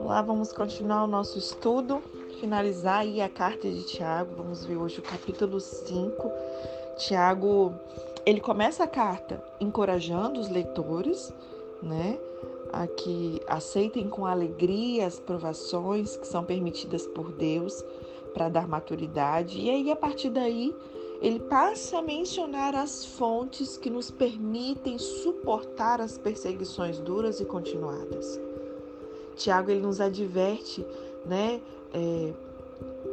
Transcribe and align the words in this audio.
Olá, 0.00 0.22
vamos 0.22 0.52
continuar 0.52 1.04
o 1.04 1.06
nosso 1.06 1.38
estudo, 1.38 2.02
finalizar 2.40 3.00
aí 3.00 3.20
a 3.20 3.28
carta 3.28 3.70
de 3.70 3.84
Tiago. 3.84 4.34
Vamos 4.36 4.64
ver 4.64 4.76
hoje 4.76 4.98
o 4.98 5.02
capítulo 5.02 5.60
5. 5.60 6.32
Tiago, 6.96 7.72
ele 8.26 8.40
começa 8.40 8.84
a 8.84 8.88
carta 8.88 9.42
encorajando 9.60 10.40
os 10.40 10.48
leitores, 10.48 11.32
né, 11.82 12.18
a 12.72 12.86
que 12.88 13.40
aceitem 13.46 14.08
com 14.08 14.26
alegria 14.26 15.06
as 15.06 15.20
provações 15.20 16.16
que 16.16 16.26
são 16.26 16.44
permitidas 16.44 17.06
por 17.06 17.30
Deus 17.32 17.84
para 18.32 18.48
dar 18.48 18.66
maturidade. 18.66 19.60
E 19.60 19.70
aí 19.70 19.90
a 19.92 19.96
partir 19.96 20.30
daí, 20.30 20.74
ele 21.24 21.40
passa 21.40 22.00
a 22.00 22.02
mencionar 22.02 22.74
as 22.74 23.06
fontes 23.06 23.78
que 23.78 23.88
nos 23.88 24.10
permitem 24.10 24.98
suportar 24.98 25.98
as 25.98 26.18
perseguições 26.18 26.98
duras 26.98 27.40
e 27.40 27.46
continuadas. 27.46 28.38
Tiago 29.34 29.70
ele 29.70 29.80
nos 29.80 30.02
adverte, 30.02 30.84
né, 31.24 31.62
é, 31.94 32.34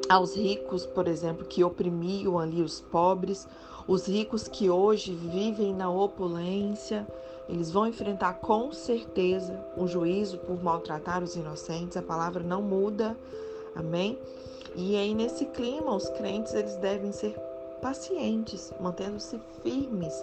aos 0.10 0.36
ricos, 0.36 0.86
por 0.86 1.08
exemplo, 1.08 1.46
que 1.46 1.64
oprimiam 1.64 2.38
ali 2.38 2.62
os 2.62 2.82
pobres, 2.82 3.48
os 3.88 4.08
ricos 4.08 4.46
que 4.46 4.70
hoje 4.70 5.14
vivem 5.14 5.74
na 5.74 5.90
opulência, 5.90 7.08
eles 7.48 7.72
vão 7.72 7.88
enfrentar 7.88 8.34
com 8.34 8.74
certeza 8.74 9.58
um 9.78 9.88
juízo 9.88 10.38
por 10.40 10.62
maltratar 10.62 11.24
os 11.24 11.38
inocentes. 11.38 11.96
A 11.96 12.02
palavra 12.02 12.44
não 12.44 12.62
muda, 12.62 13.16
amém? 13.74 14.20
E 14.76 14.98
aí 14.98 15.16
nesse 15.16 15.46
clima, 15.46 15.96
os 15.96 16.10
crentes 16.10 16.54
eles 16.54 16.76
devem 16.76 17.14
ser 17.14 17.51
pacientes, 17.82 18.74
mantendo-se 18.80 19.40
firmes 19.64 20.14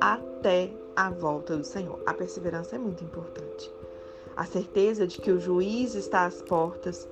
até 0.00 0.70
a 0.94 1.10
volta 1.10 1.56
do 1.56 1.64
Senhor. 1.64 2.00
A 2.06 2.14
perseverança 2.14 2.76
é 2.76 2.78
muito 2.78 3.02
importante 3.02 3.78
a 4.38 4.44
certeza 4.44 5.04
de 5.04 5.20
que 5.20 5.32
o 5.32 5.40
juiz 5.40 5.96
está 5.96 6.24
às 6.24 6.40
portas, 6.40 7.08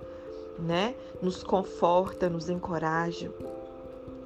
né? 0.61 0.95
Nos 1.21 1.43
conforta, 1.43 2.31
nos 2.31 2.48
encoraja. 2.48 3.33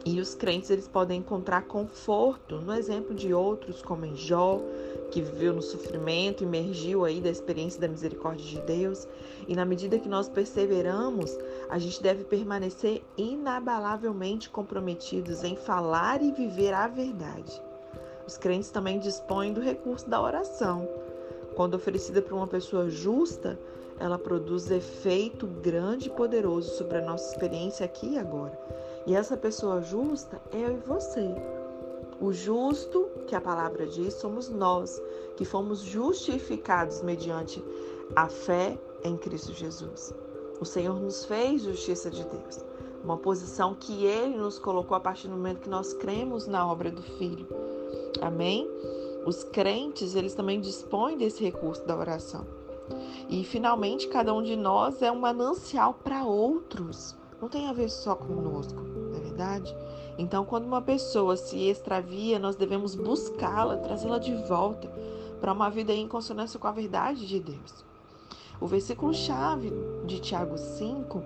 E 0.05 0.21
os 0.21 0.35
crentes 0.35 0.69
eles 0.69 0.87
podem 0.87 1.21
encontrar 1.21 1.63
conforto 1.63 2.61
no 2.61 2.75
exemplo 2.75 3.15
de 3.15 3.33
outros, 3.33 3.81
como 3.81 4.05
em 4.05 4.15
Jó, 4.15 4.61
que 5.11 5.21
viveu 5.21 5.53
no 5.53 5.61
sofrimento, 5.61 6.45
emergiu 6.45 7.05
aí 7.05 7.21
da 7.21 7.29
experiência 7.29 7.81
da 7.81 7.89
misericórdia 7.89 8.47
de 8.47 8.61
Deus. 8.61 9.07
E 9.47 9.55
na 9.55 9.65
medida 9.65 9.99
que 9.99 10.09
nós 10.09 10.29
perseveramos, 10.29 11.37
a 11.69 11.79
gente 11.79 12.03
deve 12.03 12.25
permanecer 12.25 13.03
inabalavelmente 13.17 14.49
comprometidos 14.49 15.45
em 15.45 15.57
falar 15.57 16.23
e 16.23 16.33
viver 16.33 16.73
a 16.73 16.89
verdade. 16.89 17.61
Os 18.27 18.39
crentes 18.39 18.71
também 18.71 18.99
dispõem 18.99 19.53
do 19.53 19.61
recurso 19.61 20.09
da 20.09 20.23
oração 20.23 20.89
quando 21.55 21.75
oferecida 21.75 22.23
por 22.23 22.33
uma 22.33 22.47
pessoa 22.47 22.89
justa, 22.89 23.59
ela 23.99 24.19
produz 24.19 24.71
efeito 24.71 25.47
grande 25.47 26.09
e 26.09 26.11
poderoso 26.11 26.71
sobre 26.77 26.99
a 26.99 27.05
nossa 27.05 27.33
experiência 27.33 27.85
aqui 27.85 28.15
e 28.15 28.19
agora. 28.19 28.59
E 29.07 29.15
essa 29.15 29.37
pessoa 29.37 29.83
justa 29.83 30.41
é 30.53 30.59
eu 30.59 30.73
e 30.73 30.79
você. 30.79 31.29
O 32.21 32.33
justo, 32.33 33.09
que 33.27 33.35
a 33.35 33.41
palavra 33.41 33.87
diz, 33.87 34.15
somos 34.15 34.51
nós, 34.51 35.01
que 35.37 35.45
fomos 35.45 35.81
justificados 35.81 37.01
mediante 37.01 37.65
a 38.15 38.29
fé 38.29 38.79
em 39.03 39.17
Cristo 39.17 39.55
Jesus. 39.55 40.13
O 40.61 40.65
Senhor 40.67 41.01
nos 41.01 41.25
fez 41.25 41.63
justiça 41.63 42.11
de 42.11 42.23
Deus, 42.25 42.63
uma 43.03 43.17
posição 43.17 43.75
que 43.75 44.05
Ele 44.05 44.37
nos 44.37 44.59
colocou 44.59 44.95
a 44.95 45.01
partir 45.01 45.29
do 45.29 45.35
momento 45.35 45.63
que 45.63 45.71
nós 45.71 45.95
cremos 45.95 46.47
na 46.47 46.71
obra 46.71 46.91
do 46.91 47.03
Filho. 47.03 47.49
Amém? 48.21 48.69
Os 49.25 49.43
crentes, 49.43 50.15
eles 50.15 50.35
também 50.35 50.61
dispõem 50.61 51.17
desse 51.17 51.43
recurso 51.43 51.87
da 51.87 51.97
oração. 51.97 52.47
E 53.31 53.45
finalmente, 53.45 54.09
cada 54.09 54.35
um 54.35 54.43
de 54.43 54.57
nós 54.57 55.01
é 55.01 55.11
um 55.11 55.21
manancial 55.21 55.95
para 55.95 56.25
outros. 56.25 57.17
Não 57.41 57.49
tem 57.49 57.69
a 57.69 57.73
ver 57.73 57.89
só 57.89 58.15
conosco, 58.15 58.79
não 58.79 59.17
é 59.17 59.21
verdade? 59.21 59.75
Então, 60.19 60.45
quando 60.45 60.65
uma 60.65 60.83
pessoa 60.83 61.37
se 61.37 61.59
extravia, 61.69 62.39
nós 62.39 62.57
devemos 62.57 62.95
buscá-la, 62.95 63.77
trazê-la 63.77 64.19
de 64.19 64.35
volta 64.45 64.91
para 65.41 65.53
uma 65.53 65.71
vida 65.71 65.93
em 65.93 66.07
consonância 66.07 66.59
com 66.59 66.67
a 66.69 66.73
verdade 66.73 67.27
de 67.27 67.41
Deus. 67.41 67.85
O 68.61 68.67
versículo 68.67 69.15
chave 69.15 69.73
de 70.05 70.21
Tiago 70.21 70.59
5 70.59 71.23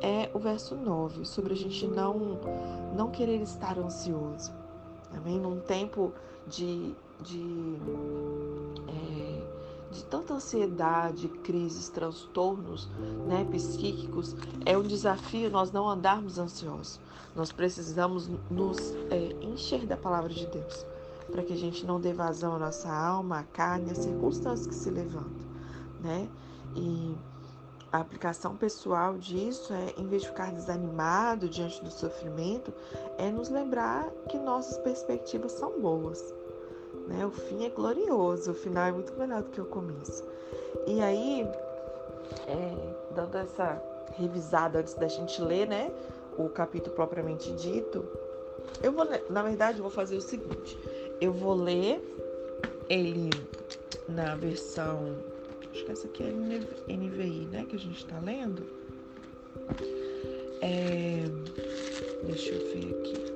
é 0.00 0.30
o 0.32 0.38
verso 0.38 0.76
9, 0.76 1.24
sobre 1.24 1.54
a 1.54 1.56
gente 1.56 1.86
não 1.86 2.38
não 2.94 3.10
querer 3.10 3.40
estar 3.40 3.78
ansioso. 3.78 4.52
Amém? 5.12 5.38
Num 5.38 5.58
tempo 5.60 6.12
de 6.46 6.94
de, 7.22 7.76
é, 8.88 9.09
de 9.90 10.04
tanta 10.04 10.34
ansiedade, 10.34 11.28
crises, 11.28 11.88
transtornos 11.88 12.88
né, 13.26 13.46
psíquicos, 13.50 14.36
é 14.64 14.76
um 14.76 14.82
desafio 14.82 15.50
nós 15.50 15.72
não 15.72 15.88
andarmos 15.88 16.38
ansiosos. 16.38 17.00
Nós 17.34 17.52
precisamos 17.52 18.28
nos 18.50 18.78
é, 19.10 19.36
encher 19.40 19.86
da 19.86 19.96
palavra 19.96 20.32
de 20.32 20.46
Deus 20.46 20.86
para 21.30 21.42
que 21.42 21.52
a 21.52 21.56
gente 21.56 21.86
não 21.86 22.00
dê 22.00 22.12
vazão 22.12 22.56
à 22.56 22.58
nossa 22.58 22.92
alma, 22.92 23.40
à 23.40 23.42
carne, 23.44 23.90
às 23.90 23.98
circunstâncias 23.98 24.66
que 24.66 24.74
se 24.74 24.90
levantam, 24.90 25.46
né? 26.00 26.28
E 26.74 27.14
a 27.92 27.98
aplicação 27.98 28.56
pessoal 28.56 29.16
disso 29.18 29.72
é, 29.72 29.94
em 29.96 30.06
vez 30.06 30.22
de 30.22 30.28
ficar 30.28 30.52
desanimado 30.52 31.48
diante 31.48 31.82
do 31.82 31.90
sofrimento, 31.90 32.72
é 33.18 33.30
nos 33.30 33.48
lembrar 33.48 34.08
que 34.28 34.38
nossas 34.38 34.78
perspectivas 34.78 35.52
são 35.52 35.80
boas. 35.80 36.34
Né? 37.10 37.26
O 37.26 37.30
fim 37.30 37.66
é 37.66 37.68
glorioso, 37.68 38.52
o 38.52 38.54
final 38.54 38.86
é 38.86 38.92
muito 38.92 39.12
melhor 39.14 39.42
do 39.42 39.50
que 39.50 39.60
o 39.60 39.64
começo. 39.64 40.24
E 40.86 41.00
aí, 41.00 41.44
é, 42.46 42.94
dando 43.14 43.36
essa 43.36 43.82
revisada 44.12 44.78
antes 44.78 44.94
da 44.94 45.08
gente 45.08 45.42
ler, 45.42 45.66
né, 45.66 45.90
o 46.38 46.48
capítulo 46.48 46.94
propriamente 46.94 47.52
dito, 47.54 48.04
eu 48.80 48.92
vou, 48.92 49.04
na 49.28 49.42
verdade, 49.42 49.78
eu 49.78 49.82
vou 49.82 49.90
fazer 49.90 50.16
o 50.16 50.20
seguinte: 50.20 50.78
eu 51.20 51.32
vou 51.32 51.54
ler 51.54 52.00
ele 52.88 53.30
na 54.08 54.36
versão, 54.36 55.16
acho 55.72 55.84
que 55.84 55.90
essa 55.90 56.06
aqui 56.06 56.22
é 56.22 56.30
NVI, 56.92 57.48
né, 57.50 57.66
que 57.68 57.74
a 57.74 57.78
gente 57.78 57.98
está 57.98 58.20
lendo. 58.20 58.62
É, 60.62 61.24
deixa 62.24 62.50
eu 62.50 62.72
ver 62.72 63.00
aqui. 63.00 63.30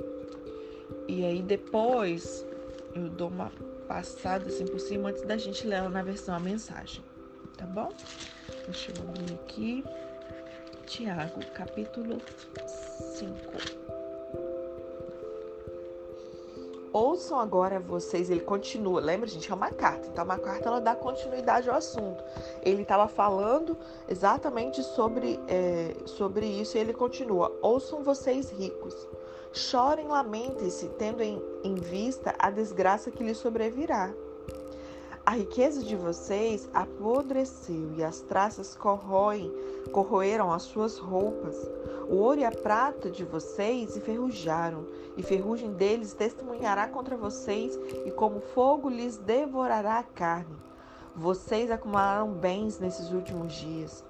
E 1.08 1.24
aí 1.24 1.42
depois 1.42 2.46
eu 2.94 3.08
dou 3.08 3.28
uma 3.28 3.50
passada 3.88 4.46
assim 4.46 4.66
por 4.66 4.80
cima 4.80 5.10
antes 5.10 5.22
da 5.22 5.36
gente 5.36 5.66
ler 5.66 5.76
ela 5.76 5.88
na 5.88 6.02
versão 6.02 6.34
a 6.34 6.40
mensagem, 6.40 7.04
tá 7.56 7.66
bom? 7.66 7.90
Deixa 8.66 8.92
eu 8.92 9.08
abrir 9.08 9.34
aqui. 9.34 9.84
Tiago, 10.86 11.40
capítulo 11.54 12.20
5. 13.16 13.84
Ouçam 16.92 17.40
agora 17.40 17.80
vocês, 17.80 18.30
ele 18.30 18.42
continua, 18.42 19.00
lembra 19.00 19.26
gente, 19.28 19.50
é 19.50 19.54
uma 19.54 19.70
carta, 19.70 20.06
então 20.06 20.24
uma 20.24 20.38
carta 20.38 20.68
ela 20.68 20.80
dá 20.80 20.94
continuidade 20.94 21.68
ao 21.68 21.74
assunto. 21.74 22.22
Ele 22.62 22.82
estava 22.82 23.08
falando 23.08 23.76
exatamente 24.08 24.80
sobre, 24.80 25.40
é, 25.48 25.96
sobre 26.06 26.46
isso 26.46 26.76
e 26.76 26.80
ele 26.80 26.92
continua: 26.92 27.50
Ouçam 27.60 28.04
vocês 28.04 28.50
ricos, 28.52 28.94
Chorem, 29.54 30.08
lamentem-se, 30.08 30.88
tendo 30.98 31.22
em, 31.22 31.40
em 31.62 31.76
vista 31.76 32.34
a 32.40 32.50
desgraça 32.50 33.12
que 33.12 33.22
lhes 33.22 33.38
sobrevirá. 33.38 34.12
A 35.24 35.30
riqueza 35.30 35.80
de 35.80 35.94
vocês 35.94 36.68
apodreceu 36.74 37.94
e 37.96 38.02
as 38.02 38.20
traças 38.20 38.74
corroem, 38.74 39.54
corroeram 39.92 40.52
as 40.52 40.64
suas 40.64 40.98
roupas. 40.98 41.56
O 42.10 42.16
ouro 42.16 42.40
e 42.40 42.44
a 42.44 42.50
prata 42.50 43.08
de 43.08 43.24
vocês 43.24 43.96
enferrujaram, 43.96 44.86
e 45.16 45.22
ferrugem 45.22 45.72
deles 45.72 46.12
testemunhará 46.12 46.88
contra 46.88 47.16
vocês, 47.16 47.78
e 48.04 48.10
como 48.10 48.40
fogo 48.40 48.88
lhes 48.88 49.18
devorará 49.18 50.00
a 50.00 50.02
carne. 50.02 50.56
Vocês 51.14 51.70
acumularam 51.70 52.32
bens 52.32 52.80
nesses 52.80 53.12
últimos 53.12 53.52
dias. 53.52 54.04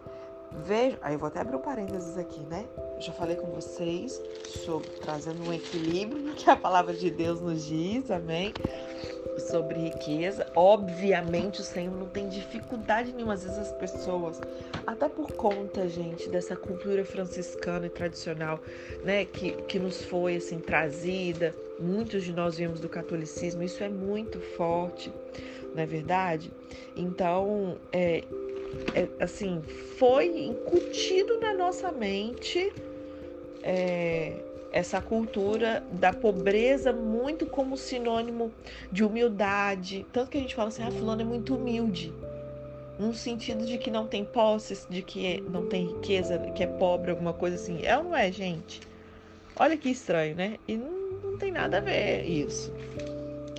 Veja, 0.63 0.97
aí 1.03 1.15
eu 1.15 1.19
vou 1.19 1.27
até 1.27 1.41
abrir 1.41 1.57
um 1.57 1.61
parênteses 1.61 2.17
aqui, 2.17 2.41
né? 2.47 2.65
Eu 2.97 3.01
já 3.01 3.13
falei 3.13 3.37
com 3.37 3.49
vocês 3.49 4.21
sobre 4.47 4.89
trazendo 5.03 5.43
um 5.43 5.53
equilíbrio 5.53 6.33
que 6.35 6.49
a 6.49 6.57
palavra 6.57 6.95
de 6.95 7.11
Deus 7.11 7.41
nos 7.41 7.67
diz, 7.67 8.11
amém? 8.11 8.55
Sobre 9.51 9.79
riqueza. 9.79 10.47
Obviamente 10.55 11.61
o 11.61 11.65
Senhor 11.65 11.93
não 11.93 12.07
tem 12.07 12.29
dificuldade 12.29 13.13
nenhuma, 13.13 13.35
às 13.35 13.43
vezes 13.43 13.59
as 13.59 13.73
pessoas, 13.73 14.41
até 14.87 15.09
por 15.09 15.33
conta, 15.33 15.89
gente, 15.89 16.29
dessa 16.29 16.55
cultura 16.55 17.05
franciscana 17.05 17.87
e 17.87 17.91
tradicional, 17.91 18.61
né, 19.03 19.25
que, 19.25 19.53
que 19.63 19.79
nos 19.79 20.05
foi 20.05 20.37
assim 20.37 20.61
trazida. 20.61 21.55
Muitos 21.81 22.23
de 22.23 22.33
nós 22.33 22.57
viemos 22.57 22.79
do 22.79 22.89
catolicismo, 22.89 23.63
isso 23.65 23.83
é 23.83 23.89
muito 23.89 24.39
forte, 24.41 25.13
não 25.75 25.83
é 25.83 25.87
verdade? 25.87 26.53
Então, 26.97 27.77
é, 27.93 28.23
é, 28.95 29.09
assim, 29.23 29.63
foi 29.99 30.27
incutido 30.27 31.39
na 31.41 31.53
nossa 31.53 31.91
mente 31.93 32.73
é, 33.63 34.37
essa 34.73 35.01
cultura 35.01 35.85
da 35.93 36.13
pobreza 36.13 36.93
muito 36.93 37.47
como 37.47 37.77
sinônimo 37.77 38.53
de 38.91 39.05
humildade. 39.05 40.05
Tanto 40.13 40.31
que 40.31 40.39
a 40.39 40.41
gente 40.41 40.55
fala 40.55 40.69
assim, 40.69 40.83
ah, 40.83 40.91
fulano 40.91 41.23
é 41.23 41.25
muito 41.25 41.55
humilde. 41.55 42.13
Num 42.99 43.13
sentido 43.13 43.65
de 43.65 43.79
que 43.79 43.91
não 43.91 44.07
tem 44.07 44.25
posses, 44.25 44.87
de 44.89 45.03
que 45.03 45.41
não 45.43 45.67
tem 45.67 45.87
riqueza, 45.87 46.39
que 46.55 46.63
é 46.63 46.67
pobre, 46.67 47.11
alguma 47.11 47.33
coisa 47.33 47.57
assim. 47.57 47.81
É 47.85 47.97
ou 47.97 48.05
não 48.05 48.17
é, 48.17 48.31
gente? 48.31 48.81
Olha 49.57 49.77
que 49.77 49.89
estranho, 49.89 50.35
né? 50.35 50.59
E 50.67 50.77
não, 50.77 50.91
não 51.23 51.39
tem 51.39 51.53
nada 51.53 51.79
a 51.79 51.81
ver 51.81 52.25
isso. 52.25 52.73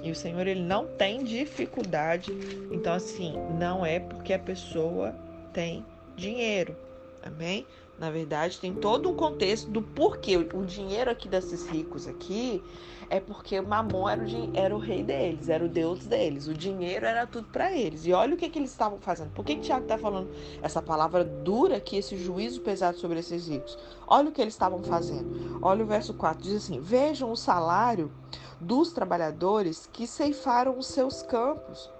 E 0.05 0.11
o 0.11 0.15
Senhor, 0.15 0.45
ele 0.45 0.61
não 0.61 0.85
tem 0.85 1.23
dificuldade. 1.23 2.31
Então, 2.71 2.93
assim, 2.93 3.33
não 3.57 3.83
é 3.83 3.99
porque 3.99 4.33
a 4.33 4.39
pessoa 4.39 5.15
tem 5.51 5.83
dinheiro. 6.15 6.77
Amém? 7.23 7.65
Na 7.97 8.11
verdade, 8.11 8.59
tem 8.59 8.73
todo 8.73 9.09
um 9.09 9.15
contexto 9.15 9.69
do 9.71 9.81
porquê. 9.81 10.35
O 10.35 10.65
dinheiro 10.65 11.09
aqui 11.09 11.29
desses 11.29 11.65
ricos 11.65 12.07
aqui 12.07 12.61
é 13.09 13.21
porque 13.21 13.61
Mamon 13.61 14.09
era 14.09 14.21
o, 14.21 14.51
era 14.53 14.75
o 14.75 14.79
rei 14.79 15.01
deles, 15.01 15.47
era 15.47 15.63
o 15.63 15.69
deus 15.69 16.05
deles. 16.05 16.47
O 16.47 16.53
dinheiro 16.53 17.05
era 17.05 17.25
tudo 17.25 17.47
para 17.47 17.71
eles. 17.71 18.05
E 18.05 18.11
olha 18.11 18.33
o 18.33 18.37
que, 18.37 18.49
que 18.49 18.59
eles 18.59 18.71
estavam 18.71 18.99
fazendo. 18.99 19.31
Por 19.31 19.45
que, 19.45 19.55
que 19.55 19.61
Tiago 19.61 19.83
está 19.83 19.97
falando 19.97 20.29
essa 20.61 20.81
palavra 20.81 21.23
dura 21.23 21.77
aqui, 21.77 21.95
esse 21.95 22.17
juízo 22.17 22.59
pesado 22.61 22.97
sobre 22.97 23.19
esses 23.19 23.47
ricos? 23.47 23.77
Olha 24.05 24.27
o 24.27 24.31
que 24.31 24.41
eles 24.41 24.53
estavam 24.53 24.83
fazendo. 24.83 25.59
Olha 25.61 25.83
o 25.83 25.87
verso 25.87 26.13
4, 26.13 26.43
diz 26.43 26.63
assim: 26.63 26.81
Vejam 26.81 27.31
o 27.31 27.37
salário 27.37 28.11
dos 28.59 28.91
trabalhadores 28.91 29.87
que 29.91 30.05
ceifaram 30.05 30.77
os 30.77 30.87
seus 30.87 31.21
campos 31.21 31.94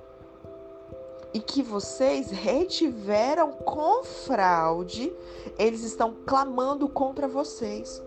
e 1.36 1.42
que 1.42 1.62
vocês 1.62 2.32
retiveram 2.32 3.52
com 3.52 4.06
fraude, 4.06 5.12
eles 5.60 5.84
estão 5.84 6.16
clamando 6.26 6.88
contra 6.88 7.28
vocês. 7.28 8.02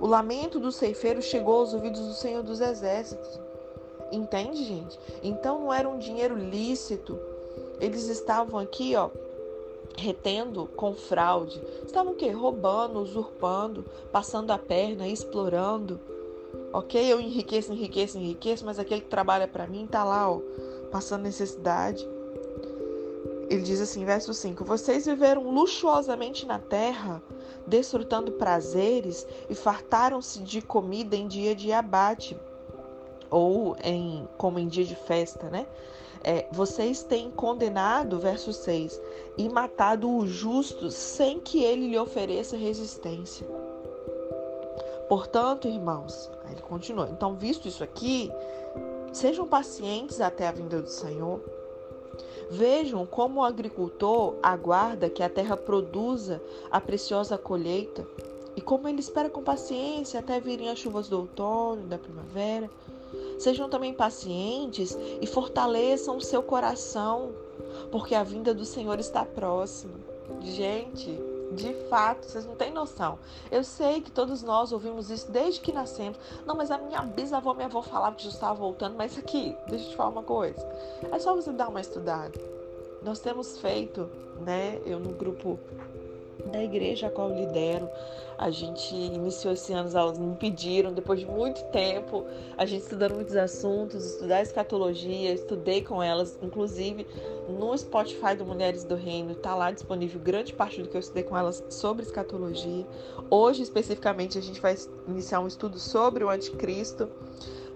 O 0.00 0.06
lamento 0.06 0.58
do 0.58 0.72
ceifeiro 0.72 1.20
chegou 1.20 1.58
aos 1.58 1.74
ouvidos 1.74 2.00
do 2.00 2.14
Senhor 2.14 2.42
dos 2.42 2.58
Exércitos. 2.58 3.38
Entende, 4.10 4.64
gente? 4.64 4.98
Então 5.22 5.60
não 5.60 5.70
era 5.74 5.86
um 5.86 5.98
dinheiro 5.98 6.34
lícito. 6.34 7.18
Eles 7.78 8.08
estavam 8.08 8.58
aqui, 8.58 8.96
ó, 8.96 9.10
retendo 9.98 10.64
com 10.74 10.94
fraude. 10.94 11.62
Estavam 11.84 12.14
o 12.14 12.16
quê? 12.16 12.30
Roubando, 12.30 12.98
usurpando, 13.00 13.84
passando 14.10 14.52
a 14.52 14.58
perna, 14.58 15.06
explorando. 15.06 16.00
Ok? 16.72 17.12
Eu 17.12 17.20
enriqueço, 17.20 17.74
enriqueço, 17.74 18.16
enriqueço, 18.16 18.64
mas 18.64 18.78
aquele 18.78 19.02
que 19.02 19.08
trabalha 19.08 19.46
para 19.46 19.66
mim 19.66 19.86
tá 19.86 20.02
lá, 20.02 20.32
ó, 20.32 20.40
passando 20.90 21.24
necessidade. 21.24 22.08
Ele 23.50 23.62
diz 23.62 23.80
assim, 23.80 24.04
verso 24.04 24.32
5: 24.32 24.64
Vocês 24.64 25.06
viveram 25.06 25.50
luxuosamente 25.50 26.46
na 26.46 26.60
terra, 26.60 27.20
desfrutando 27.66 28.30
prazeres 28.32 29.26
e 29.48 29.56
fartaram-se 29.56 30.38
de 30.44 30.62
comida 30.62 31.16
em 31.16 31.26
dia 31.26 31.52
de 31.52 31.72
abate, 31.72 32.38
ou 33.28 33.76
em, 33.82 34.28
como 34.38 34.60
em 34.60 34.68
dia 34.68 34.84
de 34.84 34.94
festa, 34.94 35.50
né? 35.50 35.66
É, 36.22 36.46
vocês 36.52 37.02
têm 37.02 37.28
condenado, 37.28 38.20
verso 38.20 38.52
6, 38.52 39.00
e 39.36 39.48
matado 39.48 40.08
o 40.08 40.28
justo 40.28 40.88
sem 40.88 41.40
que 41.40 41.64
ele 41.64 41.88
lhe 41.88 41.98
ofereça 41.98 42.56
resistência. 42.56 43.48
Portanto, 45.08 45.66
irmãos, 45.66 46.30
ele 46.48 46.62
continua. 46.62 47.08
Então, 47.10 47.34
visto 47.34 47.66
isso 47.66 47.82
aqui, 47.82 48.30
sejam 49.12 49.48
pacientes 49.48 50.20
até 50.20 50.46
a 50.46 50.52
vinda 50.52 50.80
do 50.80 50.88
Senhor. 50.88 51.40
Vejam 52.50 53.06
como 53.06 53.40
o 53.40 53.44
agricultor 53.44 54.34
aguarda 54.42 55.08
que 55.08 55.22
a 55.22 55.28
terra 55.28 55.56
produza 55.56 56.42
a 56.68 56.80
preciosa 56.80 57.38
colheita 57.38 58.04
e 58.56 58.60
como 58.60 58.88
ele 58.88 58.98
espera 58.98 59.30
com 59.30 59.40
paciência 59.40 60.18
até 60.18 60.40
virem 60.40 60.68
as 60.68 60.78
chuvas 60.78 61.08
do 61.08 61.18
outono, 61.18 61.86
da 61.86 61.96
primavera. 61.96 62.68
Sejam 63.38 63.68
também 63.68 63.94
pacientes 63.94 64.98
e 65.20 65.26
fortaleçam 65.26 66.16
o 66.16 66.20
seu 66.20 66.42
coração, 66.42 67.30
porque 67.92 68.16
a 68.16 68.24
vinda 68.24 68.52
do 68.52 68.64
Senhor 68.64 68.98
está 68.98 69.24
próxima. 69.24 69.94
Gente, 70.42 71.18
de 71.52 71.74
fato, 71.88 72.26
vocês 72.26 72.46
não 72.46 72.54
têm 72.54 72.72
noção. 72.72 73.18
Eu 73.50 73.64
sei 73.64 74.00
que 74.00 74.10
todos 74.10 74.42
nós 74.42 74.72
ouvimos 74.72 75.10
isso 75.10 75.30
desde 75.30 75.60
que 75.60 75.72
nascemos. 75.72 76.18
Não, 76.46 76.54
mas 76.54 76.70
a 76.70 76.78
minha 76.78 77.02
bisavó, 77.02 77.54
minha 77.54 77.66
avó 77.66 77.82
falava 77.82 78.14
que 78.14 78.22
Jesus 78.22 78.36
estava 78.36 78.54
voltando. 78.54 78.96
Mas 78.96 79.18
aqui, 79.18 79.56
deixa 79.68 79.86
eu 79.86 79.90
te 79.90 79.96
falar 79.96 80.10
uma 80.10 80.22
coisa. 80.22 80.60
É 81.10 81.18
só 81.18 81.34
você 81.34 81.50
dar 81.52 81.68
uma 81.68 81.80
estudada. 81.80 82.38
Nós 83.02 83.18
temos 83.18 83.58
feito, 83.58 84.08
né? 84.40 84.80
Eu 84.84 85.00
no 85.00 85.10
grupo 85.10 85.58
da 86.46 86.62
igreja 86.62 87.06
a 87.06 87.10
qual 87.10 87.30
eu 87.30 87.36
lidero. 87.36 87.88
A 88.40 88.50
gente 88.50 88.94
iniciou 88.94 89.52
esse 89.52 89.70
ano, 89.74 89.90
elas 89.94 90.18
me 90.18 90.34
pediram, 90.34 90.94
depois 90.94 91.20
de 91.20 91.26
muito 91.26 91.62
tempo, 91.64 92.24
a 92.56 92.64
gente 92.64 92.80
estudando 92.80 93.14
muitos 93.14 93.36
assuntos, 93.36 94.02
estudar 94.02 94.40
escatologia, 94.40 95.30
estudei 95.34 95.82
com 95.82 96.02
elas, 96.02 96.38
inclusive 96.40 97.06
no 97.48 97.76
Spotify 97.76 98.34
do 98.34 98.46
Mulheres 98.46 98.82
do 98.82 98.94
Reino, 98.94 99.32
está 99.32 99.54
lá 99.54 99.70
disponível 99.70 100.18
grande 100.18 100.54
parte 100.54 100.80
do 100.80 100.88
que 100.88 100.96
eu 100.96 101.00
estudei 101.00 101.22
com 101.22 101.36
elas 101.36 101.62
sobre 101.68 102.02
escatologia. 102.06 102.86
Hoje, 103.28 103.62
especificamente, 103.62 104.38
a 104.38 104.40
gente 104.40 104.58
vai 104.58 104.74
iniciar 105.06 105.40
um 105.40 105.46
estudo 105.46 105.78
sobre 105.78 106.24
o 106.24 106.30
anticristo, 106.30 107.10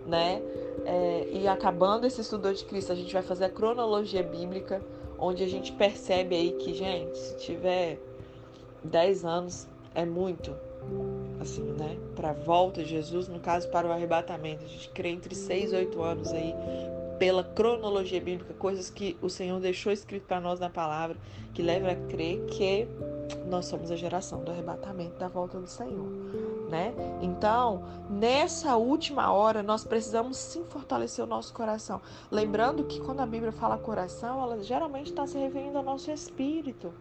né? 0.06 0.40
É, 0.86 1.28
e 1.30 1.46
acabando 1.46 2.06
esse 2.06 2.22
estudo 2.22 2.42
do 2.42 2.48
anticristo, 2.48 2.90
a 2.90 2.94
gente 2.94 3.12
vai 3.12 3.22
fazer 3.22 3.44
a 3.44 3.50
cronologia 3.50 4.22
bíblica, 4.22 4.80
onde 5.18 5.42
a 5.44 5.48
gente 5.48 5.72
percebe 5.72 6.34
aí 6.34 6.52
que, 6.52 6.72
gente, 6.72 7.18
se 7.18 7.36
tiver 7.36 7.98
10 8.84 9.24
anos 9.24 9.66
é 9.94 10.04
muito, 10.04 10.54
assim, 11.40 11.62
né? 11.62 11.98
Para 12.14 12.30
a 12.30 12.32
volta 12.32 12.82
de 12.82 12.90
Jesus, 12.90 13.28
no 13.28 13.40
caso, 13.40 13.68
para 13.68 13.86
o 13.86 13.92
arrebatamento. 13.92 14.64
A 14.64 14.68
gente 14.68 14.88
crê 14.90 15.10
entre 15.10 15.34
6 15.34 15.72
e 15.72 15.76
8 15.76 16.02
anos 16.02 16.32
aí, 16.32 16.54
pela 17.18 17.44
cronologia 17.44 18.20
bíblica, 18.20 18.52
coisas 18.54 18.90
que 18.90 19.16
o 19.22 19.30
Senhor 19.30 19.60
deixou 19.60 19.92
escrito 19.92 20.26
para 20.26 20.40
nós 20.40 20.58
na 20.58 20.68
palavra, 20.68 21.16
que 21.52 21.62
leva 21.62 21.92
a 21.92 21.94
crer 21.94 22.44
que 22.46 22.88
nós 23.46 23.66
somos 23.66 23.90
a 23.90 23.96
geração 23.96 24.42
do 24.42 24.50
arrebatamento 24.50 25.18
da 25.18 25.28
volta 25.28 25.58
do 25.58 25.66
Senhor, 25.66 26.08
né? 26.68 26.92
Então, 27.22 27.84
nessa 28.10 28.76
última 28.76 29.32
hora, 29.32 29.62
nós 29.62 29.84
precisamos 29.84 30.36
sim 30.36 30.64
fortalecer 30.64 31.24
o 31.24 31.28
nosso 31.28 31.52
coração. 31.54 32.00
Lembrando 32.30 32.84
que 32.84 33.00
quando 33.00 33.20
a 33.20 33.26
Bíblia 33.26 33.52
fala 33.52 33.78
coração, 33.78 34.42
ela 34.42 34.62
geralmente 34.62 35.10
está 35.10 35.26
se 35.26 35.38
referindo 35.38 35.78
ao 35.78 35.84
nosso 35.84 36.10
espírito. 36.10 36.92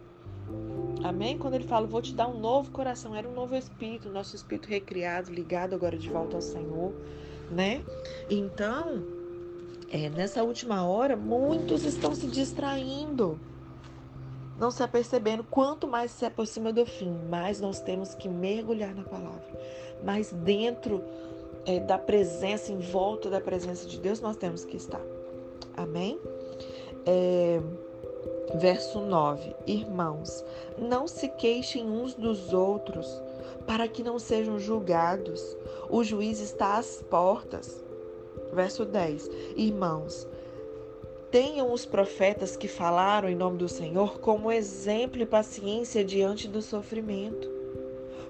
Amém? 1.04 1.38
Quando 1.38 1.56
ele 1.56 1.66
fala, 1.66 1.86
vou 1.86 2.02
te 2.02 2.14
dar 2.14 2.28
um 2.28 2.40
novo 2.40 2.72
coração, 2.72 3.14
era 3.14 3.28
um 3.28 3.34
novo 3.34 3.56
espírito, 3.56 4.10
nosso 4.10 4.36
espírito 4.36 4.70
recriado, 4.70 5.32
ligado 5.32 5.76
agora 5.76 5.98
de 5.98 6.10
volta 6.10 6.38
ao 6.38 6.42
Senhor, 6.42 6.94
né? 7.52 7.84
Então, 8.30 9.04
é, 9.92 10.10
nessa 10.10 10.44
última 10.44 10.88
hora, 10.88 11.16
muitos 11.16 11.84
estão 11.84 12.16
se 12.16 12.26
distraindo, 12.28 13.38
não 14.58 14.72
se 14.72 14.82
apercebendo. 14.82 15.44
Quanto 15.44 15.88
mais 15.88 16.12
se 16.12 16.26
aproxima 16.26 16.72
do 16.72 16.86
fim, 16.86 17.12
mais 17.30 17.60
nós 17.60 17.82
temos 17.82 18.16
que 18.16 18.30
mergulhar 18.30 18.96
na 18.96 19.04
palavra. 19.04 19.60
Mais 20.04 20.32
dentro 20.32 21.04
é, 21.66 21.80
da 21.80 21.98
presença, 21.98 22.72
em 22.72 22.80
volta 22.80 23.30
da 23.30 23.42
presença 23.42 23.88
de 23.88 24.00
Deus, 24.00 24.22
nós 24.22 24.38
temos 24.38 24.64
que 24.64 24.78
estar. 24.78 25.02
Amém? 25.76 26.20
É, 27.06 27.62
Verso 28.56 29.00
9: 29.00 29.56
Irmãos, 29.66 30.46
não 30.78 31.08
se 31.08 31.28
queixem 31.28 31.90
uns 31.90 32.14
dos 32.14 32.54
outros, 32.54 33.22
para 33.66 33.88
que 33.88 34.04
não 34.04 34.20
sejam 34.20 34.60
julgados. 34.60 35.58
O 35.90 36.04
juiz 36.04 36.40
está 36.40 36.78
às 36.78 37.02
portas. 37.02 37.84
Verso 38.54 38.86
10: 38.86 39.30
Irmãos, 39.56 40.28
tenham 41.32 41.74
os 41.74 41.86
profetas 41.86 42.56
que 42.56 42.68
falaram 42.68 43.28
em 43.28 43.36
nome 43.36 43.58
do 43.58 43.68
Senhor 43.68 44.20
como 44.20 44.52
exemplo 44.52 45.22
e 45.22 45.26
paciência 45.26 46.06
diante 46.06 46.48
do 46.48 46.62
sofrimento. 46.62 47.50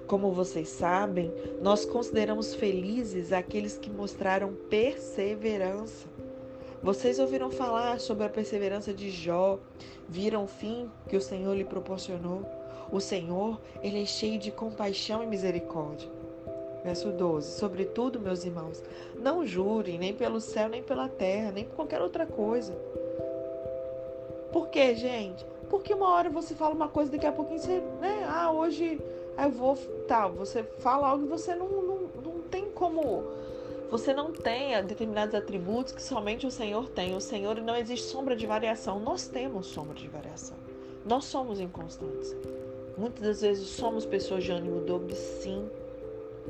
Como 0.06 0.32
vocês 0.32 0.68
sabem, 0.68 1.32
nós 1.62 1.84
consideramos 1.84 2.54
felizes 2.54 3.32
aqueles 3.32 3.76
que 3.76 3.90
mostraram 3.90 4.54
perseverança. 4.68 6.13
Vocês 6.84 7.18
ouviram 7.18 7.50
falar 7.50 7.98
sobre 7.98 8.26
a 8.26 8.28
perseverança 8.28 8.92
de 8.92 9.10
Jó, 9.10 9.58
viram 10.06 10.44
o 10.44 10.46
fim 10.46 10.90
que 11.08 11.16
o 11.16 11.20
Senhor 11.20 11.56
lhe 11.56 11.64
proporcionou. 11.64 12.42
O 12.92 13.00
Senhor, 13.00 13.58
ele 13.82 14.02
é 14.02 14.04
cheio 14.04 14.38
de 14.38 14.50
compaixão 14.50 15.22
e 15.22 15.26
misericórdia. 15.26 16.06
Verso 16.84 17.10
12. 17.10 17.52
Sobretudo, 17.58 18.20
meus 18.20 18.44
irmãos, 18.44 18.82
não 19.18 19.46
jurem 19.46 19.96
nem 19.96 20.12
pelo 20.12 20.42
céu, 20.42 20.68
nem 20.68 20.82
pela 20.82 21.08
terra, 21.08 21.52
nem 21.52 21.64
por 21.64 21.74
qualquer 21.74 22.02
outra 22.02 22.26
coisa. 22.26 22.74
Por 24.52 24.68
quê, 24.68 24.94
gente? 24.94 25.42
Porque 25.70 25.94
uma 25.94 26.10
hora 26.10 26.28
você 26.28 26.54
fala 26.54 26.74
uma 26.74 26.88
coisa, 26.88 27.10
daqui 27.10 27.26
a 27.26 27.32
pouquinho 27.32 27.60
você, 27.60 27.82
né? 27.98 28.26
Ah, 28.28 28.52
hoje 28.52 29.00
eu 29.42 29.50
vou. 29.50 29.74
Tá, 30.06 30.28
você 30.28 30.62
fala 30.80 31.08
algo 31.08 31.24
e 31.24 31.28
você 31.28 31.54
não, 31.54 31.66
não, 31.66 31.98
não 32.22 32.42
tem 32.50 32.66
como 32.72 33.24
você 33.94 34.12
não 34.12 34.32
tenha 34.32 34.82
determinados 34.82 35.36
atributos 35.36 35.92
que 35.92 36.02
somente 36.02 36.44
o 36.44 36.50
Senhor 36.50 36.88
tem. 36.88 37.14
O 37.14 37.20
Senhor 37.20 37.60
não 37.62 37.76
existe 37.76 38.08
sombra 38.08 38.34
de 38.34 38.44
variação. 38.44 38.98
Nós 38.98 39.28
temos 39.28 39.68
sombra 39.68 39.94
de 39.94 40.08
variação. 40.08 40.56
Nós 41.06 41.26
somos 41.26 41.60
inconstantes. 41.60 42.34
Muitas 42.98 43.22
das 43.22 43.40
vezes 43.42 43.68
somos 43.68 44.04
pessoas 44.04 44.42
de 44.42 44.50
ânimo 44.50 44.80
dobro, 44.80 45.14
sim. 45.14 45.70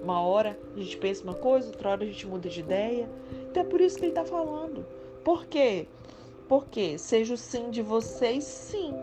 Uma 0.03 0.23
hora 0.23 0.59
a 0.75 0.81
gente 0.81 0.97
pensa 0.97 1.23
uma 1.23 1.35
coisa, 1.35 1.69
outra 1.69 1.91
hora 1.91 2.05
a 2.05 2.07
gente 2.07 2.27
muda 2.27 2.49
de 2.49 2.61
ideia. 2.61 3.11
Então 3.51 3.63
é 3.63 3.67
por 3.67 3.79
isso 3.79 3.99
que 3.99 4.07
ele 4.07 4.13
está 4.13 4.25
falando. 4.25 4.87
Por 5.23 5.45
quê? 5.45 5.87
Porque 6.49 6.97
seja 6.97 7.35
o 7.35 7.37
sim 7.37 7.69
de 7.69 7.83
vocês, 7.83 8.43
sim, 8.43 8.95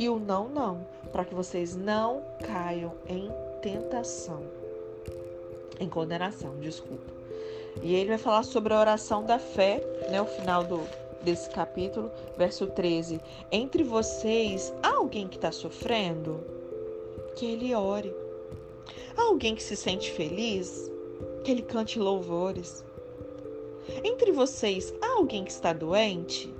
e 0.00 0.08
o 0.08 0.18
não, 0.18 0.48
não, 0.48 0.84
para 1.12 1.24
que 1.24 1.32
vocês 1.32 1.76
não 1.76 2.24
caiam 2.44 2.92
em 3.06 3.30
tentação, 3.62 4.42
em 5.78 5.88
condenação, 5.88 6.58
desculpa. 6.58 7.17
E 7.82 7.94
ele 7.94 8.10
vai 8.10 8.18
falar 8.18 8.42
sobre 8.42 8.74
a 8.74 8.80
oração 8.80 9.24
da 9.24 9.38
fé, 9.38 9.82
né, 10.10 10.20
o 10.20 10.26
final 10.26 10.64
do, 10.64 10.80
desse 11.22 11.48
capítulo, 11.50 12.10
verso 12.36 12.66
13. 12.66 13.20
Entre 13.52 13.82
vocês, 13.82 14.72
há 14.82 14.96
alguém 14.96 15.28
que 15.28 15.36
está 15.36 15.52
sofrendo? 15.52 16.40
Que 17.36 17.46
ele 17.46 17.74
ore. 17.74 18.12
Há 19.16 19.22
alguém 19.22 19.54
que 19.54 19.62
se 19.62 19.76
sente 19.76 20.10
feliz? 20.10 20.90
Que 21.44 21.50
ele 21.50 21.62
cante 21.62 21.98
louvores. 21.98 22.84
Entre 24.04 24.32
vocês, 24.32 24.92
há 25.00 25.14
alguém 25.14 25.44
que 25.44 25.50
está 25.50 25.72
doente? 25.72 26.52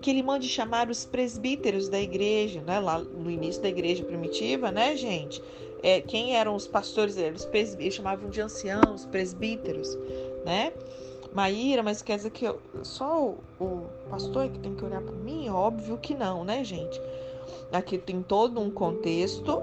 Que 0.00 0.10
ele 0.10 0.22
mande 0.22 0.48
chamar 0.48 0.90
os 0.90 1.04
presbíteros 1.04 1.88
da 1.88 2.00
igreja, 2.00 2.60
né? 2.62 2.78
Lá 2.78 2.98
no 2.98 3.30
início 3.30 3.62
da 3.62 3.68
igreja 3.68 4.04
primitiva, 4.04 4.70
né, 4.70 4.96
gente? 4.96 5.42
É, 5.82 6.00
quem 6.00 6.36
eram 6.36 6.54
os 6.54 6.66
pastores? 6.66 7.16
Eles, 7.16 7.48
eles 7.52 7.94
chamavam 7.94 8.30
de 8.30 8.40
anciãos, 8.40 9.04
presbíteros, 9.06 9.96
né? 10.44 10.72
Maíra, 11.34 11.82
mas 11.82 12.00
quer 12.00 12.16
dizer 12.16 12.30
que 12.30 12.44
eu, 12.44 12.60
só 12.84 13.20
o, 13.20 13.38
o 13.58 13.88
pastor 14.08 14.48
que 14.48 14.58
tem 14.60 14.74
que 14.74 14.84
olhar 14.84 15.00
por 15.00 15.16
mim? 15.16 15.48
Óbvio 15.48 15.98
que 15.98 16.14
não, 16.14 16.44
né, 16.44 16.62
gente? 16.62 17.00
Aqui 17.72 17.98
tem 17.98 18.22
todo 18.22 18.60
um 18.60 18.70
contexto. 18.70 19.60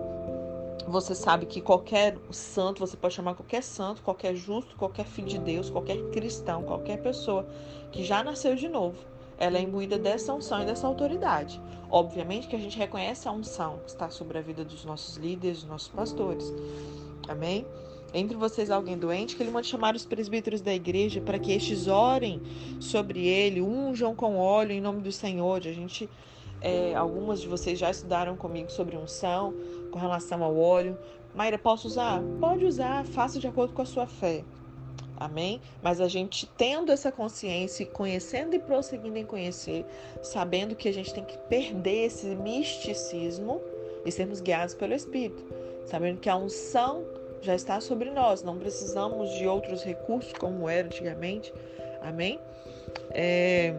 Você 0.88 1.16
sabe 1.16 1.46
que 1.46 1.62
qualquer 1.62 2.18
santo, 2.32 2.80
você 2.80 2.98
pode 2.98 3.14
chamar 3.14 3.36
qualquer 3.36 3.64
santo, 3.64 4.02
qualquer 4.02 4.36
justo, 4.36 4.76
qualquer 4.76 5.06
filho 5.06 5.28
de 5.28 5.38
Deus, 5.38 5.70
qualquer 5.70 5.98
cristão, 6.10 6.64
qualquer 6.64 7.02
pessoa 7.02 7.46
que 7.92 8.04
já 8.04 8.24
nasceu 8.24 8.56
de 8.56 8.68
novo, 8.68 8.98
ela 9.38 9.58
é 9.58 9.62
imbuída 9.62 9.98
dessa 9.98 10.34
unção 10.34 10.64
e 10.64 10.66
dessa 10.66 10.88
autoridade. 10.88 11.62
Obviamente 11.90 12.48
que 12.48 12.56
a 12.56 12.60
gente 12.60 12.78
reconhece 12.78 13.28
a 13.28 13.32
unção 13.32 13.80
que 13.86 13.92
está 13.92 14.10
sobre 14.10 14.38
a 14.38 14.42
vida 14.42 14.66
dos 14.66 14.84
nossos 14.84 15.16
líderes, 15.18 15.60
dos 15.60 15.70
nossos 15.70 15.88
pastores. 15.88 16.52
Amém? 17.28 17.66
Entre 18.14 18.36
vocês 18.36 18.70
alguém 18.70 18.98
doente, 18.98 19.36
que 19.36 19.44
ele 19.44 19.52
mande 19.52 19.68
chamar 19.68 19.96
os 19.96 20.06
presbíteros 20.06 20.62
da 20.62 20.74
igreja 20.74 21.22
para 21.22 21.40
que 21.40 21.52
estes 21.52 21.88
orem 21.88 22.42
sobre 22.80 23.26
ele, 23.26 23.62
unjam 23.62 24.14
com 24.14 24.38
óleo 24.38 24.72
em 24.72 24.82
nome 24.82 25.02
do 25.02 25.12
Senhor. 25.12 25.58
A 25.60 25.72
gente, 25.72 26.10
é, 26.60 26.94
algumas 26.94 27.40
de 27.40 27.48
vocês 27.48 27.80
já 27.80 27.90
estudaram 27.90 28.36
comigo 28.36 28.72
sobre 28.72 28.98
unção, 28.98 29.54
com 29.92 30.00
relação 30.00 30.44
ao 30.44 30.58
óleo. 30.58 30.98
Maíra, 31.34 31.58
posso 31.58 31.88
usar? 31.88 32.22
Pode 32.40 32.66
usar, 32.66 33.06
faça 33.06 33.40
de 33.40 33.48
acordo 33.48 33.74
com 33.74 33.82
a 33.82 33.86
sua 33.86 34.06
fé. 34.06 34.44
Amém? 35.22 35.62
Mas 35.84 36.02
a 36.02 36.08
gente 36.08 36.48
tendo 36.58 36.92
essa 36.92 37.12
consciência, 37.12 37.86
conhecendo 37.86 38.56
e 38.56 38.60
prosseguindo 38.60 39.20
em 39.20 39.26
conhecer, 39.26 39.86
sabendo 40.24 40.76
que 40.76 40.90
a 40.90 40.94
gente 40.94 41.14
tem 41.14 41.24
que 41.24 41.38
perder 41.38 42.06
esse 42.08 42.26
misticismo 42.36 43.62
e 44.04 44.12
sermos 44.12 44.42
guiados 44.42 44.74
pelo 44.74 44.96
Espírito, 44.96 45.46
sabendo 45.86 46.20
que 46.20 46.28
a 46.28 46.36
unção 46.36 47.06
já 47.42 47.56
está 47.56 47.82
sobre 47.82 48.12
nós, 48.12 48.44
não 48.44 48.58
precisamos 48.58 49.32
de 49.38 49.48
outros 49.48 49.84
recursos 49.84 50.32
como 50.34 50.70
era 50.70 50.86
antigamente. 50.86 51.54
Amém? 52.02 52.40
É, 53.12 53.74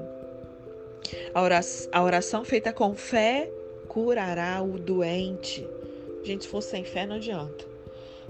a, 1.33 1.42
oração, 1.42 1.90
a 1.92 2.02
oração 2.02 2.45
feita 2.45 2.73
com 2.73 2.95
fé 2.95 3.50
curará 3.88 4.62
o 4.62 4.78
doente. 4.78 5.66
Gente, 6.25 6.45
se 6.45 6.50
for 6.50 6.61
sem 6.61 6.85
fé, 6.85 7.07
não 7.07 7.16
adianta. 7.16 7.64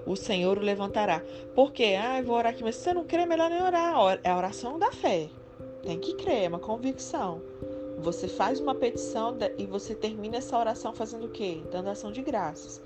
O 0.06 0.16
Senhor 0.16 0.58
o 0.58 0.62
levantará. 0.62 1.22
Por 1.54 1.72
quê? 1.72 1.96
Ah, 1.98 2.18
eu 2.18 2.24
vou 2.24 2.36
orar 2.36 2.52
aqui, 2.52 2.62
mas 2.62 2.76
se 2.76 2.82
você 2.82 2.94
não 2.94 3.04
crê, 3.04 3.22
é 3.22 3.26
melhor 3.26 3.48
nem 3.48 3.62
orar. 3.62 4.18
É 4.24 4.30
a 4.30 4.36
oração 4.36 4.78
da 4.78 4.90
fé. 4.90 5.28
Tem 5.82 5.98
que 5.98 6.14
crer, 6.14 6.44
é 6.44 6.48
uma 6.48 6.58
convicção. 6.58 7.40
Você 7.98 8.26
faz 8.26 8.58
uma 8.58 8.74
petição 8.74 9.36
e 9.56 9.64
você 9.64 9.94
termina 9.94 10.38
essa 10.38 10.58
oração 10.58 10.92
fazendo 10.92 11.26
o 11.26 11.30
quê? 11.30 11.62
Dando 11.70 11.90
ação 11.90 12.10
de 12.10 12.20
graças 12.20 12.82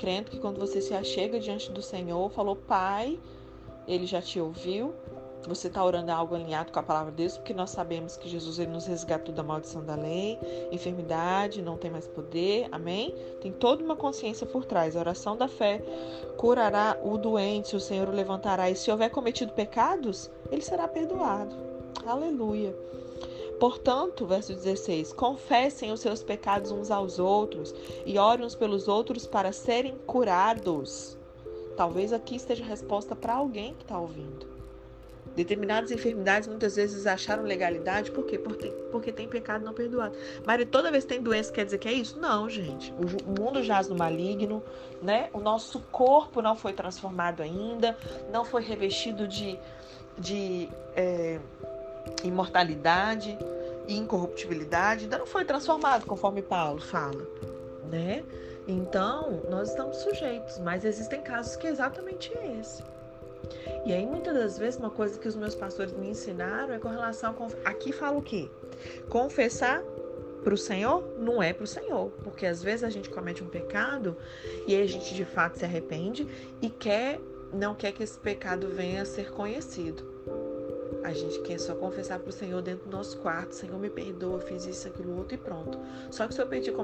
crendo 0.00 0.30
que 0.30 0.40
quando 0.40 0.58
você 0.58 0.80
se 0.80 0.94
achega 0.94 1.38
diante 1.38 1.70
do 1.70 1.82
Senhor, 1.82 2.30
falou, 2.30 2.56
Pai, 2.56 3.20
Ele 3.86 4.06
já 4.06 4.22
te 4.22 4.40
ouviu. 4.40 4.94
Você 5.46 5.68
está 5.68 5.82
orando 5.84 6.10
algo 6.10 6.34
alinhado 6.34 6.70
com 6.70 6.78
a 6.78 6.82
palavra 6.82 7.10
de 7.10 7.18
Deus, 7.18 7.36
porque 7.36 7.54
nós 7.54 7.70
sabemos 7.70 8.16
que 8.16 8.28
Jesus 8.28 8.58
ele 8.58 8.70
nos 8.70 8.86
resgatou 8.86 9.34
da 9.34 9.42
maldição 9.42 9.82
da 9.82 9.94
lei, 9.94 10.38
enfermidade, 10.70 11.62
não 11.62 11.78
tem 11.78 11.90
mais 11.90 12.06
poder, 12.06 12.68
amém? 12.70 13.14
Tem 13.40 13.50
toda 13.50 13.82
uma 13.82 13.96
consciência 13.96 14.46
por 14.46 14.66
trás. 14.66 14.96
A 14.96 15.00
oração 15.00 15.36
da 15.36 15.48
fé 15.48 15.82
curará 16.36 16.98
o 17.02 17.16
doente, 17.16 17.74
o 17.74 17.80
Senhor 17.80 18.08
o 18.08 18.12
levantará, 18.12 18.70
e 18.70 18.76
se 18.76 18.90
houver 18.90 19.10
cometido 19.10 19.52
pecados, 19.52 20.30
ele 20.50 20.62
será 20.62 20.86
perdoado. 20.86 21.56
Aleluia. 22.06 22.74
Portanto, 23.60 24.26
verso 24.26 24.54
16: 24.54 25.12
confessem 25.12 25.92
os 25.92 26.00
seus 26.00 26.22
pecados 26.22 26.70
uns 26.70 26.90
aos 26.90 27.18
outros 27.18 27.74
e 28.06 28.18
orem 28.18 28.46
uns 28.46 28.54
pelos 28.54 28.88
outros 28.88 29.26
para 29.26 29.52
serem 29.52 29.98
curados. 30.06 31.18
Talvez 31.76 32.10
aqui 32.10 32.36
esteja 32.36 32.64
resposta 32.64 33.14
para 33.14 33.34
alguém 33.34 33.74
que 33.74 33.82
está 33.84 33.98
ouvindo. 33.98 34.48
Determinadas 35.36 35.90
enfermidades 35.90 36.48
muitas 36.48 36.74
vezes 36.74 37.06
acharam 37.06 37.44
legalidade, 37.44 38.10
por 38.10 38.24
quê? 38.24 38.38
Porque, 38.38 38.68
porque 38.90 39.12
tem 39.12 39.28
pecado 39.28 39.64
não 39.64 39.74
perdoado. 39.74 40.16
Mas 40.44 40.64
toda 40.70 40.90
vez 40.90 41.04
que 41.04 41.10
tem 41.10 41.22
doença, 41.22 41.52
quer 41.52 41.64
dizer 41.66 41.78
que 41.78 41.88
é 41.88 41.92
isso? 41.92 42.18
Não, 42.18 42.48
gente. 42.48 42.92
O 42.92 43.40
mundo 43.40 43.62
jaz 43.62 43.88
no 43.88 43.94
maligno, 43.94 44.62
né? 45.02 45.28
O 45.32 45.38
nosso 45.38 45.80
corpo 45.92 46.42
não 46.42 46.56
foi 46.56 46.72
transformado 46.72 47.42
ainda, 47.42 47.96
não 48.32 48.44
foi 48.44 48.62
revestido 48.62 49.28
de, 49.28 49.58
de 50.18 50.68
é, 50.96 51.38
imortalidade 52.26 53.38
e 53.86 53.96
incorruptibilidade 53.96 55.04
ainda 55.04 55.18
não 55.18 55.26
foi 55.26 55.44
transformado, 55.44 56.06
conforme 56.06 56.42
Paulo 56.42 56.80
fala, 56.80 57.26
né? 57.90 58.24
Então, 58.68 59.42
nós 59.50 59.70
estamos 59.70 59.96
sujeitos, 59.96 60.58
mas 60.58 60.84
existem 60.84 61.20
casos 61.22 61.56
que 61.56 61.66
é 61.66 61.70
exatamente 61.70 62.32
esse. 62.60 62.82
E 63.84 63.92
aí, 63.92 64.06
muitas 64.06 64.34
das 64.34 64.58
vezes, 64.58 64.78
uma 64.78 64.90
coisa 64.90 65.18
que 65.18 65.26
os 65.26 65.34
meus 65.34 65.54
pastores 65.54 65.92
me 65.92 66.10
ensinaram 66.10 66.74
é 66.74 66.78
com 66.78 66.88
relação 66.88 67.34
a. 67.64 67.70
Aqui 67.70 67.92
fala 67.92 68.18
o 68.18 68.22
quê? 68.22 68.48
Confessar 69.08 69.82
para 70.44 70.54
o 70.54 70.58
Senhor 70.58 71.02
não 71.18 71.42
é 71.42 71.52
para 71.52 71.64
o 71.64 71.66
Senhor, 71.66 72.10
porque 72.22 72.46
às 72.46 72.62
vezes 72.62 72.84
a 72.84 72.90
gente 72.90 73.10
comete 73.10 73.42
um 73.42 73.48
pecado 73.48 74.16
e 74.66 74.74
a 74.74 74.86
gente 74.86 75.14
de 75.14 75.24
fato 75.24 75.58
se 75.58 75.64
arrepende 75.64 76.26
e 76.62 76.70
quer, 76.70 77.20
não 77.52 77.74
quer 77.74 77.92
que 77.92 78.02
esse 78.02 78.18
pecado 78.18 78.68
venha 78.68 79.02
a 79.02 79.04
ser 79.04 79.30
conhecido. 79.32 80.19
A 81.02 81.12
gente 81.12 81.40
quer 81.40 81.58
só 81.58 81.74
confessar 81.74 82.18
para 82.18 82.28
o 82.28 82.32
Senhor 82.32 82.60
dentro 82.62 82.84
do 82.88 82.96
nosso 82.96 83.18
quarto: 83.18 83.54
Senhor, 83.54 83.78
me 83.78 83.90
perdoa, 83.90 84.40
fiz 84.40 84.66
isso, 84.66 84.86
aquilo, 84.88 85.16
outro 85.16 85.34
e 85.34 85.38
pronto. 85.38 85.78
Só 86.10 86.26
que 86.26 86.34
se 86.34 86.42
eu 86.42 86.46
pedir, 86.46 86.74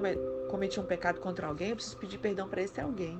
cometi 0.48 0.80
um 0.80 0.84
pecado 0.84 1.20
contra 1.20 1.46
alguém, 1.46 1.70
eu 1.70 1.76
preciso 1.76 1.96
pedir 1.98 2.18
perdão 2.18 2.48
para 2.48 2.62
esse 2.62 2.80
alguém. 2.80 3.18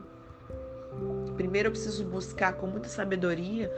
Primeiro 1.36 1.68
eu 1.68 1.72
preciso 1.72 2.04
buscar 2.04 2.54
com 2.54 2.66
muita 2.66 2.88
sabedoria 2.88 3.70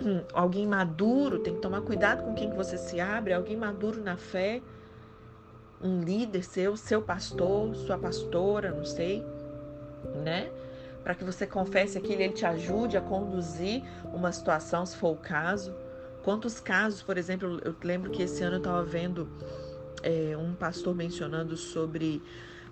hum, 0.00 0.22
alguém 0.32 0.66
maduro, 0.66 1.38
tem 1.38 1.54
que 1.54 1.60
tomar 1.60 1.80
cuidado 1.82 2.22
com 2.22 2.34
quem 2.34 2.50
que 2.50 2.56
você 2.56 2.76
se 2.76 3.00
abre, 3.00 3.32
alguém 3.32 3.56
maduro 3.56 4.02
na 4.02 4.16
fé, 4.16 4.62
um 5.80 6.00
líder 6.00 6.42
seu, 6.42 6.76
seu 6.76 7.02
pastor, 7.02 7.74
sua 7.76 7.98
pastora, 7.98 8.70
não 8.70 8.84
sei, 8.84 9.24
né? 10.24 10.50
Para 11.02 11.14
que 11.14 11.24
você 11.24 11.46
confesse 11.46 11.96
aquilo, 11.96 12.20
ele 12.20 12.32
te 12.32 12.44
ajude 12.44 12.96
a 12.96 13.00
conduzir 13.00 13.82
uma 14.12 14.32
situação, 14.32 14.84
se 14.84 14.96
for 14.96 15.12
o 15.12 15.16
caso. 15.16 15.74
Quantos 16.26 16.58
casos, 16.58 17.04
por 17.04 17.16
exemplo, 17.16 17.60
eu 17.64 17.72
lembro 17.84 18.10
que 18.10 18.20
esse 18.20 18.42
ano 18.42 18.56
eu 18.56 18.58
estava 18.58 18.82
vendo 18.82 19.28
é, 20.02 20.36
um 20.36 20.56
pastor 20.56 20.92
mencionando 20.92 21.56
sobre 21.56 22.20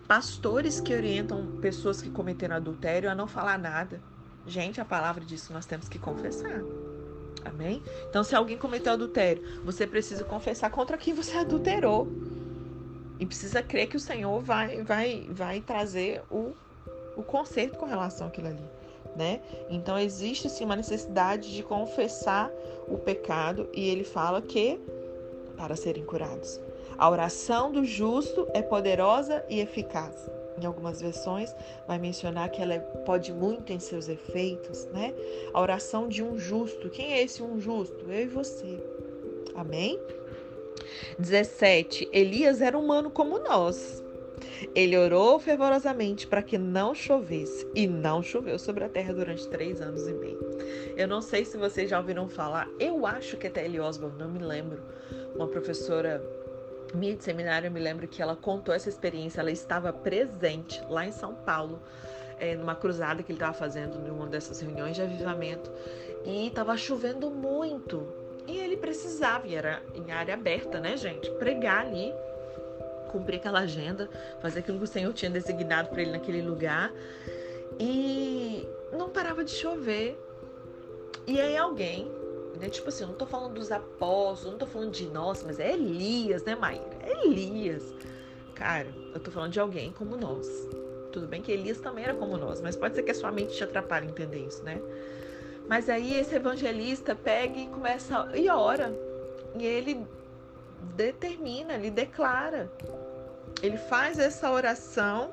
pastores 0.09 0.81
que 0.81 0.93
orientam 0.93 1.47
pessoas 1.61 2.03
que 2.03 2.11
cometeram 2.11 2.57
adultério 2.57 3.09
a 3.09 3.15
não 3.15 3.29
falar 3.29 3.57
nada. 3.57 4.03
Gente, 4.45 4.81
a 4.81 4.85
palavra 4.85 5.25
que 5.25 5.53
nós 5.53 5.67
temos 5.67 5.89
que 5.89 6.01
confessar. 6.01 6.63
Amém? 7.45 7.81
Então, 8.11 8.25
se 8.25 8.35
alguém 8.35 8.59
cometeu 8.59 8.95
adultério, 8.95 9.63
você 9.65 9.87
precisa 9.87 10.25
confessar 10.25 10.69
contra 10.71 10.99
quem 10.99 11.15
você 11.15 11.37
adulterou. 11.37 12.09
E 13.21 13.25
precisa 13.25 13.63
crer 13.63 13.87
que 13.87 13.97
o 13.97 14.01
Senhor 14.01 14.41
vai, 14.41 14.83
vai, 14.83 15.29
vai 15.31 15.61
trazer 15.61 16.25
o, 16.29 16.57
o 17.17 17.23
conserto 17.23 17.79
com 17.79 17.87
relação 17.87 18.27
àquilo 18.27 18.49
ali 18.49 18.84
né? 19.17 19.41
Então 19.71 19.99
existe 19.99 20.49
sim 20.49 20.65
uma 20.65 20.77
necessidade 20.77 21.55
de 21.55 21.63
confessar 21.63 22.51
o 22.89 22.99
pecado 22.99 23.69
e 23.73 23.89
ele 23.89 24.05
fala 24.05 24.41
que 24.43 24.79
para 25.57 25.77
serem 25.77 26.05
curados. 26.05 26.61
A 26.97 27.11
oração 27.11 27.73
do 27.73 27.85
justo 27.85 28.47
é 28.55 28.63
poderosa 28.63 29.45
e 29.49 29.61
eficaz. 29.61 30.15
Em 30.61 30.67
algumas 30.67 31.01
versões 31.01 31.55
vai 31.87 31.99
mencionar 31.99 32.49
que 32.51 32.63
ela 32.63 32.79
pode 33.05 33.33
muito 33.33 33.73
em 33.73 33.81
seus 33.81 34.09
efeitos, 34.09 34.87
né? 34.87 35.13
A 35.53 35.61
oração 35.61 36.09
de 36.09 36.23
um 36.23 36.39
justo. 36.39 36.89
Quem 36.91 37.15
é 37.15 37.23
esse 37.23 37.43
um 37.43 37.61
justo? 37.61 38.09
Eu 38.09 38.23
e 38.23 38.27
você. 38.27 38.81
Amém? 39.57 39.99
17. 41.19 42.09
Elias 42.13 42.61
era 42.61 42.79
humano 42.79 43.11
como 43.11 43.39
nós. 43.39 44.04
Ele 44.75 44.97
orou 44.97 45.39
fervorosamente 45.39 46.27
para 46.27 46.43
que 46.43 46.59
não 46.59 46.95
chovesse, 46.95 47.67
e 47.75 47.87
não 47.87 48.23
choveu 48.23 48.59
sobre 48.59 48.85
a 48.85 48.89
terra 48.89 49.13
durante 49.13 49.49
três 49.49 49.81
anos 49.81 50.07
e 50.07 50.13
meio. 50.13 50.41
Eu 50.97 51.09
não 51.09 51.21
sei 51.21 51.45
se 51.45 51.57
vocês 51.57 51.91
já 51.91 51.99
ouviram 51.99 52.29
falar, 52.29 52.69
eu 52.79 53.07
acho 53.07 53.37
que 53.37 53.47
é 53.47 53.51
T.L. 53.51 53.81
Osborne, 53.81 54.19
não 54.19 54.31
me 54.31 54.39
lembro, 54.39 54.83
uma 55.35 55.47
professora 55.47 56.23
minha 56.95 57.17
de 57.17 57.25
seminário, 57.25 57.67
eu 57.67 57.73
me 57.73 57.81
lembro 57.81 58.07
que 58.07 58.23
ela 58.23 58.37
contou 58.37 58.75
essa 58.75 58.89
experiência, 58.89 59.41
ela 59.41 59.51
estava 59.51 59.93
presente 59.93 60.81
lá 60.89 61.07
em 61.07 61.13
São 61.13 61.35
Paulo, 61.35 61.81
é, 62.39 62.55
numa 62.55 62.75
cruzada 62.75 63.23
que 63.23 63.33
ele 63.33 63.37
estava 63.37 63.53
fazendo 63.53 63.99
numa 63.99 64.27
dessas 64.27 64.61
reuniões 64.61 64.97
de 64.97 65.03
avivamento, 65.03 65.71
e 66.25 66.49
estava 66.49 66.77
chovendo 66.77 67.31
muito. 67.31 68.07
E 68.47 68.59
ele 68.59 68.77
precisava, 68.77 69.47
e 69.47 69.55
era 69.55 69.83
em 69.95 70.11
área 70.13 70.35
aberta, 70.35 70.79
né, 70.79 70.97
gente? 70.97 71.31
Pregar 71.33 71.87
ali, 71.87 72.13
cumprir 73.19 73.37
aquela 73.37 73.61
agenda, 73.61 74.09
fazer 74.43 74.61
aquilo 74.61 74.79
que 74.79 74.85
o 74.85 74.89
Senhor 74.89 75.13
tinha 75.13 75.31
designado 75.31 75.89
para 75.89 76.03
ele 76.03 76.13
naquele 76.13 76.43
lugar. 76.43 76.93
E 77.79 78.69
não 78.93 79.09
parava 79.09 79.45
de 79.45 79.53
chover. 79.53 80.19
E 81.27 81.41
aí 81.41 81.57
alguém 81.57 82.11
né? 82.59 82.69
Tipo 82.69 82.89
assim, 82.89 83.05
eu 83.05 83.09
não 83.09 83.15
tô 83.15 83.27
falando 83.27 83.55
dos 83.55 83.71
apóstolos, 83.71 84.53
não 84.53 84.59
tô 84.59 84.67
falando 84.67 84.91
de 84.91 85.07
nós, 85.07 85.43
mas 85.43 85.59
é 85.59 85.73
Elias, 85.73 86.45
né, 86.45 86.55
Maíra? 86.55 86.85
É 87.03 87.27
Elias. 87.27 87.83
Cara, 88.55 88.89
eu 89.13 89.21
tô 89.21 89.31
falando 89.31 89.53
de 89.53 89.61
alguém 89.61 89.93
como 89.93 90.17
nós. 90.17 90.47
Tudo 91.13 91.27
bem 91.27 91.43
que 91.43 91.53
Elias 91.53 91.81
também 91.81 92.05
era 92.05 92.15
como 92.15 92.37
nós, 92.37 92.61
mas 92.61 92.77
pode 92.77 92.95
ser 92.95 93.03
que 93.03 93.11
a 93.11 93.15
sua 93.15 93.31
mente 93.31 93.55
te 93.55 93.65
atrapalhe 93.65 94.09
entender 94.09 94.47
isso, 94.47 94.63
né? 94.65 94.81
Mas 95.69 95.89
aí 95.89 96.19
esse 96.19 96.35
evangelista 96.35 97.15
pega 97.15 97.59
e 97.59 97.67
começa 97.67 98.29
e 98.35 98.49
ora. 98.49 98.93
E 99.59 99.65
ele 99.65 100.07
determina, 100.97 101.75
ele 101.75 101.91
declara. 101.91 102.71
Ele 103.63 103.77
faz 103.77 104.19
essa 104.19 104.51
oração 104.51 105.33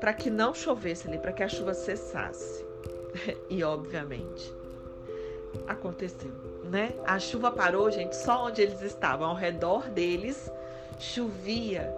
para 0.00 0.12
que 0.12 0.30
não 0.30 0.54
chovesse 0.54 1.08
ali, 1.08 1.18
para 1.18 1.32
que 1.32 1.42
a 1.42 1.48
chuva 1.48 1.74
cessasse. 1.74 2.66
E 3.50 3.64
obviamente, 3.64 4.54
aconteceu, 5.66 6.30
né? 6.64 6.92
A 7.06 7.18
chuva 7.18 7.50
parou, 7.50 7.90
gente, 7.90 8.14
só 8.14 8.46
onde 8.46 8.60
eles 8.60 8.80
estavam, 8.82 9.28
ao 9.28 9.34
redor 9.34 9.88
deles 9.88 10.50
chovia 10.98 11.92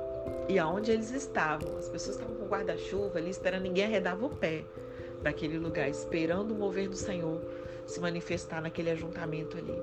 e 0.49 0.59
aonde 0.59 0.90
eles 0.90 1.11
estavam, 1.11 1.76
as 1.78 1.88
pessoas 1.88 2.16
estavam 2.16 2.37
com 2.37 2.47
guarda-chuva 2.47 3.18
ali 3.18 3.30
esperando 3.30 3.62
ninguém 3.62 3.85
arredava 3.85 4.25
o 4.26 4.30
pé 4.30 4.64
daquele 5.23 5.59
lugar, 5.59 5.88
esperando 5.88 6.52
o 6.52 6.54
mover 6.54 6.88
do 6.88 6.97
Senhor 6.97 7.40
se 7.87 8.00
manifestar 8.00 8.62
naquele 8.62 8.90
ajuntamento 8.90 9.59
ali. 9.59 9.76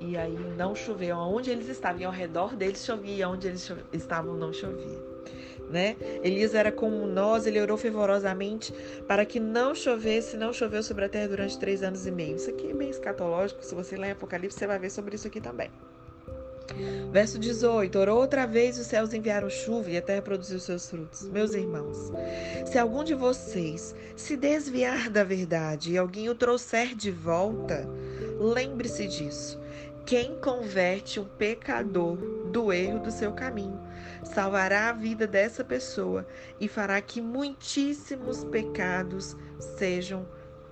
E 0.00 0.16
aí 0.16 0.36
não 0.56 0.74
choveu, 0.74 1.16
aonde 1.16 1.50
eles 1.50 1.68
estavam, 1.68 2.00
e 2.00 2.04
ao 2.04 2.12
redor 2.12 2.56
deles 2.56 2.84
chovia, 2.84 3.28
onde 3.28 3.48
eles 3.48 3.70
estavam 3.92 4.34
não 4.34 4.52
chovia 4.52 5.10
né? 5.70 5.96
Elias 6.22 6.54
era 6.54 6.72
como 6.72 7.06
nós, 7.06 7.46
ele 7.46 7.60
orou 7.60 7.78
fervorosamente 7.78 8.74
para 9.06 9.24
que 9.24 9.38
não 9.38 9.74
chovesse, 9.74 10.36
não 10.36 10.52
choveu 10.52 10.82
sobre 10.82 11.04
a 11.04 11.08
terra 11.08 11.28
durante 11.28 11.58
três 11.58 11.82
anos 11.82 12.06
e 12.06 12.10
meio. 12.10 12.36
Isso 12.36 12.50
aqui 12.50 12.70
é 12.70 12.74
bem 12.74 12.90
escatológico, 12.90 13.64
se 13.64 13.74
você 13.74 13.96
ler 13.96 14.12
Apocalipse, 14.12 14.58
você 14.58 14.66
vai 14.66 14.78
ver 14.78 14.90
sobre 14.90 15.14
isso 15.14 15.28
aqui 15.28 15.40
também. 15.40 15.70
Verso 17.12 17.38
18: 17.38 17.98
Orou 17.98 18.20
outra 18.20 18.46
vez, 18.46 18.78
os 18.78 18.86
céus 18.86 19.12
enviaram 19.12 19.50
chuva 19.50 19.90
e 19.90 19.96
a 19.96 20.02
terra 20.02 20.22
produziu 20.22 20.58
seus 20.60 20.88
frutos. 20.88 21.28
Meus 21.28 21.52
irmãos, 21.54 22.12
se 22.66 22.78
algum 22.78 23.02
de 23.02 23.14
vocês 23.14 23.94
se 24.16 24.36
desviar 24.36 25.10
da 25.10 25.24
verdade 25.24 25.92
e 25.92 25.98
alguém 25.98 26.28
o 26.28 26.34
trouxer 26.34 26.94
de 26.94 27.10
volta, 27.10 27.88
lembre-se 28.38 29.06
disso. 29.08 29.60
Quem 30.10 30.34
converte 30.40 31.20
um 31.20 31.24
pecador 31.24 32.16
do 32.50 32.72
erro 32.72 32.98
do 32.98 33.12
seu 33.12 33.30
caminho 33.30 33.80
salvará 34.24 34.88
a 34.88 34.92
vida 34.92 35.24
dessa 35.24 35.62
pessoa 35.62 36.26
e 36.58 36.66
fará 36.66 37.00
que 37.00 37.20
muitíssimos 37.20 38.42
pecados 38.42 39.36
sejam 39.78 40.26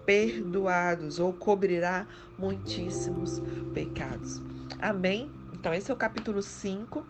perdoados 0.05 1.21
ou 1.21 1.33
cobrirá 1.33 2.05
muitíssimos 2.37 3.41
pecados. 3.73 4.43
Amém? 4.81 5.31
Então, 5.53 5.73
esse 5.73 5.89
é 5.89 5.95
o 5.95 5.97
capítulo 5.97 6.43
5, 6.43 7.07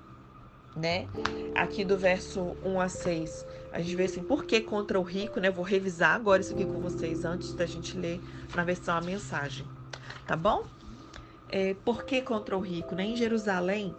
né? 0.76 1.08
Aqui 1.54 1.82
do 1.82 1.96
verso 1.96 2.54
1 2.62 2.78
a 2.78 2.90
6, 2.90 3.46
a 3.72 3.80
gente 3.80 3.96
vê 3.96 4.04
assim, 4.04 4.22
por 4.22 4.44
que 4.44 4.60
contra 4.60 5.00
o 5.00 5.02
rico, 5.02 5.40
né? 5.40 5.50
vou 5.50 5.64
revisar 5.64 6.14
agora 6.14 6.42
isso 6.42 6.52
aqui 6.52 6.66
com 6.66 6.78
vocês 6.78 7.24
antes 7.24 7.54
da 7.54 7.64
gente 7.64 7.96
ler 7.96 8.20
na 8.54 8.64
versão 8.64 8.98
a 8.98 9.00
mensagem, 9.00 9.66
tá 10.26 10.36
bom? 10.36 10.66
É, 11.50 11.74
por 11.84 12.04
que 12.04 12.20
contra 12.20 12.56
o 12.56 12.60
rico, 12.60 12.94
né? 12.94 13.04
Em 13.04 13.16
Jerusalém, 13.16 13.94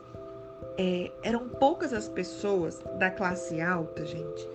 é, 0.77 1.11
eram 1.23 1.49
poucas 1.49 1.93
as 1.93 2.07
pessoas 2.07 2.81
da 2.97 3.09
classe 3.09 3.59
alta, 3.59 4.05
gente, 4.05 4.47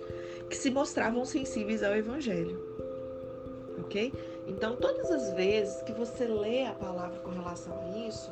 que 0.49 0.57
se 0.57 0.71
mostravam 0.71 1.23
sensíveis 1.25 1.83
ao 1.83 1.95
evangelho. 1.95 2.59
Ok? 3.79 4.13
Então, 4.47 4.75
todas 4.75 5.11
as 5.11 5.33
vezes 5.33 5.81
que 5.83 5.91
você 5.91 6.25
lê 6.25 6.65
a 6.65 6.73
palavra 6.73 7.19
com 7.19 7.29
relação 7.29 7.79
a 7.79 8.07
isso, 8.07 8.31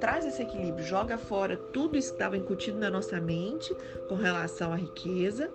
traz 0.00 0.24
esse 0.26 0.42
equilíbrio, 0.42 0.84
joga 0.84 1.16
fora 1.18 1.56
tudo 1.56 1.96
isso 1.96 2.10
que 2.10 2.14
estava 2.14 2.36
incutido 2.36 2.78
na 2.78 2.90
nossa 2.90 3.20
mente 3.20 3.74
com 4.08 4.14
relação 4.14 4.72
à 4.72 4.76
riqueza, 4.76 5.50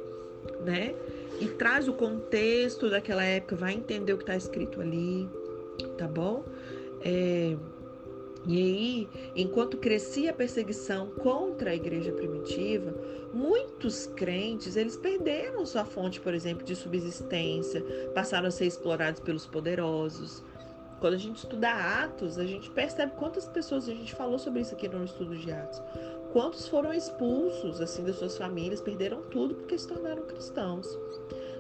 né? 0.66 0.96
E 1.40 1.48
traz 1.48 1.88
o 1.88 1.94
contexto 1.94 2.90
daquela 2.90 3.24
época, 3.24 3.56
vai 3.56 3.74
entender 3.74 4.14
o 4.14 4.18
que 4.18 4.24
está 4.24 4.36
escrito 4.36 4.82
ali, 4.82 5.30
tá 5.98 6.08
bom? 6.08 6.44
É, 7.02 7.56
e 8.50 8.58
aí, 8.58 9.10
enquanto 9.36 9.78
crescia 9.78 10.32
a 10.32 10.34
perseguição 10.34 11.12
contra 11.12 11.70
a 11.70 11.76
igreja 11.76 12.12
primitiva, 12.12 12.96
muitos 13.32 14.08
crentes, 14.08 14.76
eles 14.76 14.98
perderam 14.98 15.64
sua 15.68 15.86
fonte, 15.86 16.20
por 16.20 16.34
exemplo, 16.34 16.66
de 16.66 16.76
subsistência, 16.76 17.86
passaram 18.16 18.48
a 18.48 18.52
ser 18.52 18.66
explorados 18.66 19.20
pelos 19.20 19.46
poderosos. 19.46 20.44
Quando 21.00 21.14
a 21.14 21.18
gente 21.18 21.38
estuda 21.38 21.70
Atos, 21.70 22.40
a 22.40 22.44
gente 22.44 22.72
percebe 22.72 23.12
quantas 23.18 23.48
pessoas, 23.48 23.88
a 23.88 23.94
gente 23.94 24.16
falou 24.16 24.40
sobre 24.40 24.62
isso 24.62 24.74
aqui 24.74 24.90
no 24.90 25.06
estudo 25.06 25.38
de 25.38 25.52
Atos, 25.52 25.80
quantos 26.34 26.68
foram 26.68 26.92
expulsos 26.92 27.80
assim 27.80 28.04
das 28.04 28.16
suas 28.16 28.36
famílias, 28.36 28.82
perderam 28.82 29.22
tudo 29.30 29.54
porque 29.54 29.78
se 29.78 29.88
tornaram 29.88 30.24
cristãos 30.24 30.98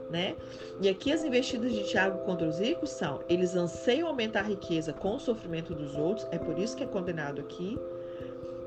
né? 0.09 0.35
E 0.81 0.89
aqui 0.89 1.11
as 1.11 1.23
investidas 1.23 1.71
de 1.71 1.83
Tiago 1.83 2.19
contra 2.25 2.47
os 2.47 2.59
ricos 2.59 2.89
são: 2.89 3.21
eles 3.29 3.55
anseiam 3.55 4.07
aumentar 4.07 4.41
a 4.41 4.43
riqueza 4.43 4.91
com 4.91 5.15
o 5.15 5.19
sofrimento 5.19 5.73
dos 5.73 5.95
outros, 5.95 6.27
é 6.31 6.37
por 6.37 6.57
isso 6.57 6.75
que 6.75 6.83
é 6.83 6.87
condenado 6.87 7.39
aqui. 7.39 7.77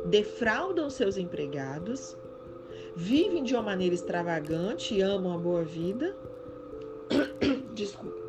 Defraudam 0.06 0.90
seus 0.90 1.16
empregados, 1.16 2.16
vivem 2.96 3.42
de 3.44 3.54
uma 3.54 3.62
maneira 3.62 3.94
extravagante 3.94 4.94
e 4.94 5.00
amam 5.00 5.34
a 5.34 5.38
boa 5.38 5.62
vida. 5.62 6.16
Desculpa. 7.74 8.20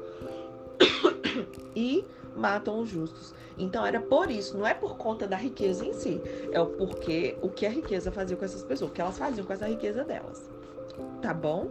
e 1.76 2.06
matam 2.36 2.80
os 2.80 2.90
justos. 2.90 3.34
Então 3.58 3.86
era 3.86 4.00
por 4.00 4.30
isso, 4.32 4.58
não 4.58 4.66
é 4.66 4.74
por 4.74 4.98
conta 4.98 5.28
da 5.28 5.38
riqueza 5.38 5.86
em 5.86 5.94
si, 5.94 6.20
é 6.52 6.60
o 6.60 6.66
porquê 6.66 7.38
o 7.42 7.50
que 7.50 7.66
a 7.66 7.70
riqueza 7.70 8.12
fazia 8.12 8.36
com 8.36 8.46
essas 8.46 8.64
pessoas, 8.64 8.90
o 8.90 8.94
que 8.94 9.02
elas 9.02 9.18
faziam 9.18 9.46
com 9.46 9.54
essa 9.54 9.68
riqueza 9.68 10.04
delas. 10.04 10.50
Tá 11.22 11.34
bom? 11.34 11.70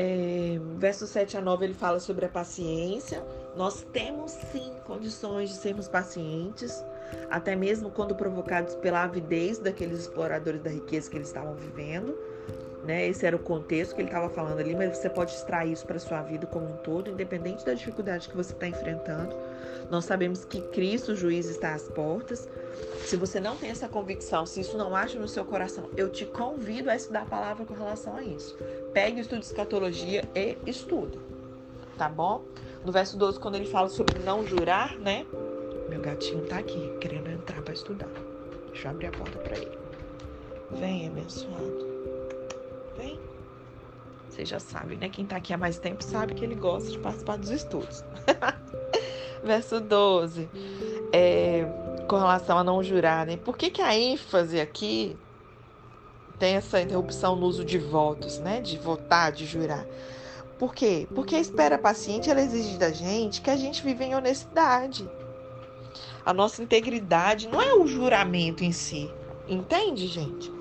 É, 0.00 0.60
verso 0.76 1.08
7 1.08 1.38
a 1.38 1.40
9 1.40 1.64
ele 1.64 1.74
fala 1.74 1.98
sobre 1.98 2.24
a 2.24 2.28
paciência. 2.28 3.20
Nós 3.56 3.84
temos 3.92 4.30
sim 4.30 4.72
condições 4.84 5.48
de 5.48 5.56
sermos 5.56 5.88
pacientes, 5.88 6.84
até 7.28 7.56
mesmo 7.56 7.90
quando 7.90 8.14
provocados 8.14 8.76
pela 8.76 9.02
avidez 9.02 9.58
daqueles 9.58 10.02
exploradores 10.02 10.62
da 10.62 10.70
riqueza 10.70 11.10
que 11.10 11.16
eles 11.16 11.26
estavam 11.26 11.56
vivendo. 11.56 12.16
Né? 12.84 13.08
Esse 13.08 13.26
era 13.26 13.36
o 13.36 13.38
contexto 13.38 13.94
que 13.94 14.00
ele 14.00 14.08
estava 14.08 14.28
falando 14.28 14.60
ali, 14.60 14.74
mas 14.74 14.96
você 14.96 15.10
pode 15.10 15.32
extrair 15.32 15.72
isso 15.72 15.86
para 15.86 15.98
sua 15.98 16.22
vida 16.22 16.46
como 16.46 16.66
um 16.66 16.76
todo, 16.76 17.10
independente 17.10 17.64
da 17.64 17.74
dificuldade 17.74 18.28
que 18.28 18.36
você 18.36 18.52
está 18.52 18.68
enfrentando. 18.68 19.34
Nós 19.90 20.04
sabemos 20.04 20.44
que 20.44 20.60
Cristo, 20.60 21.12
o 21.12 21.16
juiz, 21.16 21.46
está 21.46 21.74
às 21.74 21.88
portas. 21.88 22.48
Se 23.04 23.16
você 23.16 23.40
não 23.40 23.56
tem 23.56 23.70
essa 23.70 23.88
convicção, 23.88 24.44
se 24.46 24.60
isso 24.60 24.76
não 24.76 24.94
acha 24.94 25.18
no 25.18 25.26
seu 25.26 25.44
coração, 25.44 25.88
eu 25.96 26.10
te 26.10 26.26
convido 26.26 26.90
a 26.90 26.96
estudar 26.96 27.22
a 27.22 27.26
palavra 27.26 27.64
com 27.64 27.74
relação 27.74 28.16
a 28.16 28.22
isso. 28.22 28.56
Pegue 28.92 29.18
o 29.18 29.22
estudo 29.22 29.40
de 29.40 29.46
escatologia 29.46 30.22
e 30.34 30.56
estude. 30.66 31.18
Tá 31.96 32.08
bom? 32.08 32.44
No 32.84 32.92
verso 32.92 33.16
12, 33.16 33.40
quando 33.40 33.56
ele 33.56 33.66
fala 33.66 33.88
sobre 33.88 34.18
não 34.20 34.46
jurar, 34.46 34.96
né? 34.98 35.26
Meu 35.88 36.00
gatinho 36.00 36.46
tá 36.46 36.58
aqui, 36.58 36.96
querendo 37.00 37.28
entrar 37.30 37.60
para 37.62 37.74
estudar. 37.74 38.08
Deixa 38.68 38.88
eu 38.88 38.92
abrir 38.92 39.06
a 39.06 39.10
porta 39.10 39.38
para 39.38 39.56
ele. 39.56 39.78
Vem, 40.70 41.08
abençoado. 41.08 41.87
Vem. 42.98 43.18
Vocês 44.28 44.48
já 44.48 44.60
sabem, 44.60 44.98
né? 44.98 45.08
Quem 45.08 45.24
tá 45.24 45.36
aqui 45.36 45.54
há 45.54 45.58
mais 45.58 45.78
tempo 45.78 46.04
sabe 46.04 46.34
que 46.34 46.44
ele 46.44 46.54
gosta 46.54 46.90
de 46.90 46.98
participar 46.98 47.38
dos 47.38 47.50
estudos. 47.50 48.04
verso 49.42 49.80
12. 49.80 50.48
É, 51.12 51.64
com 52.08 52.16
relação 52.16 52.58
a 52.58 52.64
não 52.64 52.82
jurar, 52.82 53.26
né? 53.26 53.36
Por 53.36 53.56
que, 53.56 53.70
que 53.70 53.82
a 53.82 53.96
ênfase 53.96 54.60
aqui 54.60 55.16
tem 56.38 56.54
essa 56.54 56.80
interrupção 56.80 57.34
no 57.36 57.46
uso 57.46 57.64
de 57.64 57.78
votos, 57.78 58.38
né? 58.38 58.60
De 58.60 58.78
votar, 58.78 59.32
de 59.32 59.46
jurar. 59.46 59.86
Por 60.58 60.74
quê? 60.74 61.06
Porque 61.14 61.36
a 61.36 61.40
espera 61.40 61.78
paciente 61.78 62.30
ela 62.30 62.40
exige 62.40 62.78
da 62.78 62.90
gente 62.90 63.40
que 63.40 63.50
a 63.50 63.56
gente 63.56 63.82
vive 63.82 64.04
em 64.04 64.14
honestidade. 64.14 65.08
A 66.24 66.34
nossa 66.34 66.62
integridade 66.62 67.48
não 67.48 67.62
é 67.62 67.74
o 67.74 67.86
juramento 67.86 68.64
em 68.64 68.72
si. 68.72 69.10
Entende, 69.48 70.06
gente? 70.06 70.52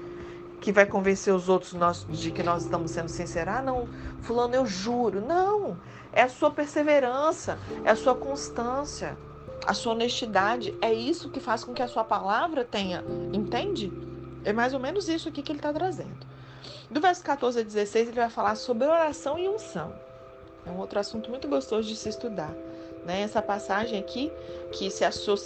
Que 0.59 0.71
vai 0.71 0.85
convencer 0.85 1.33
os 1.33 1.49
outros 1.49 1.75
de 2.09 2.31
que 2.31 2.43
nós 2.43 2.63
estamos 2.63 2.91
sendo 2.91 3.09
sinceros. 3.09 3.53
Ah, 3.55 3.61
não, 3.61 3.87
fulano, 4.21 4.55
eu 4.55 4.65
juro. 4.65 5.21
Não, 5.21 5.77
é 6.11 6.23
a 6.23 6.29
sua 6.29 6.51
perseverança, 6.51 7.59
é 7.83 7.91
a 7.91 7.95
sua 7.95 8.15
constância, 8.15 9.17
a 9.65 9.73
sua 9.73 9.93
honestidade. 9.93 10.75
É 10.81 10.93
isso 10.93 11.29
que 11.29 11.39
faz 11.39 11.63
com 11.63 11.73
que 11.73 11.81
a 11.81 11.87
sua 11.87 12.03
palavra 12.03 12.63
tenha, 12.63 13.03
entende? 13.33 13.91
É 14.43 14.53
mais 14.53 14.73
ou 14.73 14.79
menos 14.79 15.07
isso 15.07 15.29
aqui 15.29 15.41
que 15.41 15.51
ele 15.51 15.59
está 15.59 15.73
trazendo. 15.73 16.25
Do 16.89 17.01
verso 17.01 17.23
14 17.23 17.59
a 17.59 17.63
16, 17.63 18.09
ele 18.09 18.19
vai 18.19 18.29
falar 18.29 18.55
sobre 18.55 18.87
oração 18.87 19.37
e 19.37 19.47
unção. 19.47 19.93
É 20.65 20.71
um 20.71 20.77
outro 20.79 20.99
assunto 20.99 21.29
muito 21.29 21.47
gostoso 21.47 21.87
de 21.87 21.95
se 21.95 22.09
estudar. 22.09 22.53
Né? 23.07 23.21
Essa 23.21 23.41
passagem 23.41 23.97
aqui, 23.97 24.29
que 24.73 24.91
se 24.91 25.05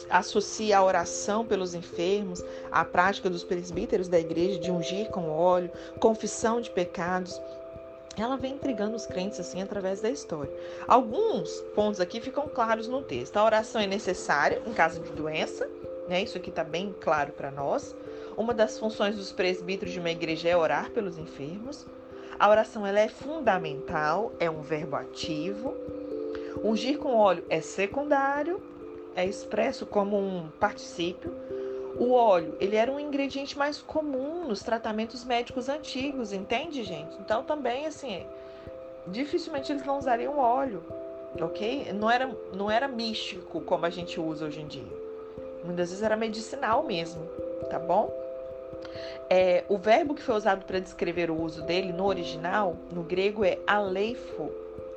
associa 0.10 0.80
à 0.80 0.84
oração 0.84 1.46
pelos 1.46 1.76
enfermos, 1.76 2.44
à 2.72 2.84
prática 2.84 3.30
dos 3.30 3.44
presbíteros 3.44 4.08
da 4.08 4.20
igreja 4.20 4.60
de 4.60 4.72
ungir 4.72 5.12
com 5.12 5.30
óleo, 5.30 5.70
confissão 6.00 6.60
de 6.60 6.72
pecados, 6.72 7.40
ela 8.18 8.36
vem 8.36 8.54
intrigando 8.54 8.96
os 8.96 9.06
crentes 9.06 9.40
assim 9.40 9.62
através 9.62 10.02
da 10.02 10.10
história. 10.10 10.52
Alguns 10.88 11.62
pontos 11.76 12.02
aqui 12.02 12.20
ficam 12.20 12.48
claros 12.48 12.88
no 12.88 13.04
texto. 13.04 13.38
A 13.38 13.46
oração 13.46 13.80
é 13.80 13.86
necessária 13.86 14.60
em 14.66 14.74
caso 14.74 15.00
de 15.00 15.12
doença, 15.12 15.70
né? 16.10 16.24
Isso 16.24 16.38
aqui 16.38 16.50
está 16.50 16.64
bem 16.64 16.94
claro 17.00 17.32
para 17.32 17.52
nós. 17.52 17.96
Uma 18.36 18.56
das 18.56 18.80
funções 18.80 19.16
dos 19.16 19.32
presbíteros 19.32 19.94
de 19.94 20.00
uma 20.00 20.10
igreja 20.10 20.50
é 20.50 20.58
orar 20.58 20.90
pelos 20.90 21.20
enfermos. 21.20 21.86
A 22.40 22.50
oração 22.50 22.88
ela 22.88 23.00
é 23.00 23.08
fundamental, 23.08 24.32
é 24.40 24.50
um 24.50 24.62
verbo 24.62 24.96
ativo. 24.96 25.76
Ungir 26.64 26.98
com 26.98 27.16
óleo 27.16 27.44
é 27.50 27.62
secundário, 27.62 28.62
é 29.16 29.26
expresso 29.26 29.86
como 29.86 30.18
um 30.18 30.50
particípio. 30.60 31.34
O 32.00 32.14
óleo, 32.14 32.56
ele 32.60 32.76
era 32.76 32.92
um 32.92 33.00
ingrediente 33.00 33.58
mais 33.58 33.82
comum 33.82 34.48
nos 34.48 34.64
tratamentos 34.64 35.24
médicos 35.24 35.70
antigos, 35.70 36.32
entende, 36.32 36.84
gente? 36.84 37.16
Então 37.20 37.44
também 37.44 37.86
assim, 37.86 38.26
dificilmente 39.08 39.72
eles 39.72 39.86
não 39.86 39.98
usariam 39.98 40.38
óleo, 40.38 40.84
ok? 41.40 41.92
Não 41.94 42.10
era, 42.10 42.30
não 42.56 42.72
era 42.72 42.88
místico 42.88 43.62
como 43.62 43.86
a 43.86 43.90
gente 43.90 44.20
usa 44.20 44.46
hoje 44.46 44.62
em 44.62 44.68
dia. 44.68 45.02
Muitas 45.64 45.90
vezes 45.90 46.04
era 46.04 46.16
medicinal 46.16 46.84
mesmo, 46.84 47.24
tá 47.70 47.78
bom? 47.78 48.12
É, 49.30 49.64
o 49.70 49.78
verbo 49.78 50.16
que 50.16 50.22
foi 50.22 50.36
usado 50.36 50.66
para 50.66 50.80
descrever 50.80 51.30
o 51.30 51.40
uso 51.40 51.62
dele 51.64 51.94
no 51.94 52.06
original, 52.06 52.76
no 52.92 53.04
grego, 53.04 53.46
é 53.46 53.60
aleifo, 53.68 54.52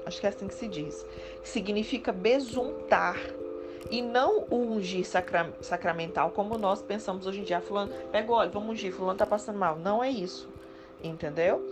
acho 0.07 0.21
que 0.21 0.27
é 0.27 0.31
assim 0.31 0.47
que 0.47 0.55
se 0.55 0.69
diz, 0.69 1.05
que 1.43 1.49
significa 1.49 2.13
besuntar 2.13 3.17
e 3.91 4.01
não 4.01 4.45
ungir 4.51 5.05
sacra, 5.05 5.53
sacramental, 5.61 6.31
como 6.31 6.57
nós 6.57 6.83
pensamos 6.83 7.27
hoje 7.27 7.41
em 7.41 7.45
dia. 7.45 7.61
Fulano, 7.61 7.93
pega 8.11 8.31
o 8.31 8.35
óleo, 8.35 8.51
vamos 8.51 8.71
ungir, 8.71 8.93
fulano 8.93 9.19
tá 9.19 9.27
passando 9.27 9.59
mal. 9.59 9.77
Não 9.77 10.03
é 10.03 10.11
isso, 10.11 10.49
entendeu? 11.03 11.63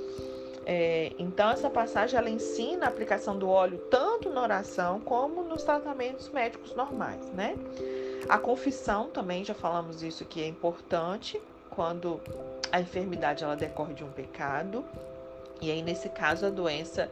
É, 0.64 1.12
então, 1.18 1.50
essa 1.50 1.68
passagem 1.68 2.16
ela 2.18 2.30
ensina 2.30 2.86
a 2.86 2.88
aplicação 2.88 3.36
do 3.36 3.48
óleo 3.48 3.78
tanto 3.90 4.30
na 4.30 4.42
oração 4.42 5.00
como 5.00 5.42
nos 5.42 5.64
tratamentos 5.64 6.28
médicos 6.28 6.74
normais, 6.74 7.26
né? 7.30 7.56
A 8.28 8.38
confissão 8.38 9.08
também, 9.08 9.44
já 9.44 9.54
falamos 9.54 10.02
isso 10.02 10.24
que 10.24 10.40
é 10.40 10.46
importante 10.46 11.40
quando 11.70 12.20
a 12.70 12.80
enfermidade 12.80 13.42
ela 13.42 13.56
decorre 13.56 13.94
de 13.94 14.04
um 14.04 14.10
pecado. 14.10 14.84
E 15.60 15.70
aí, 15.70 15.82
nesse 15.82 16.08
caso, 16.08 16.46
a 16.46 16.50
doença 16.50 17.10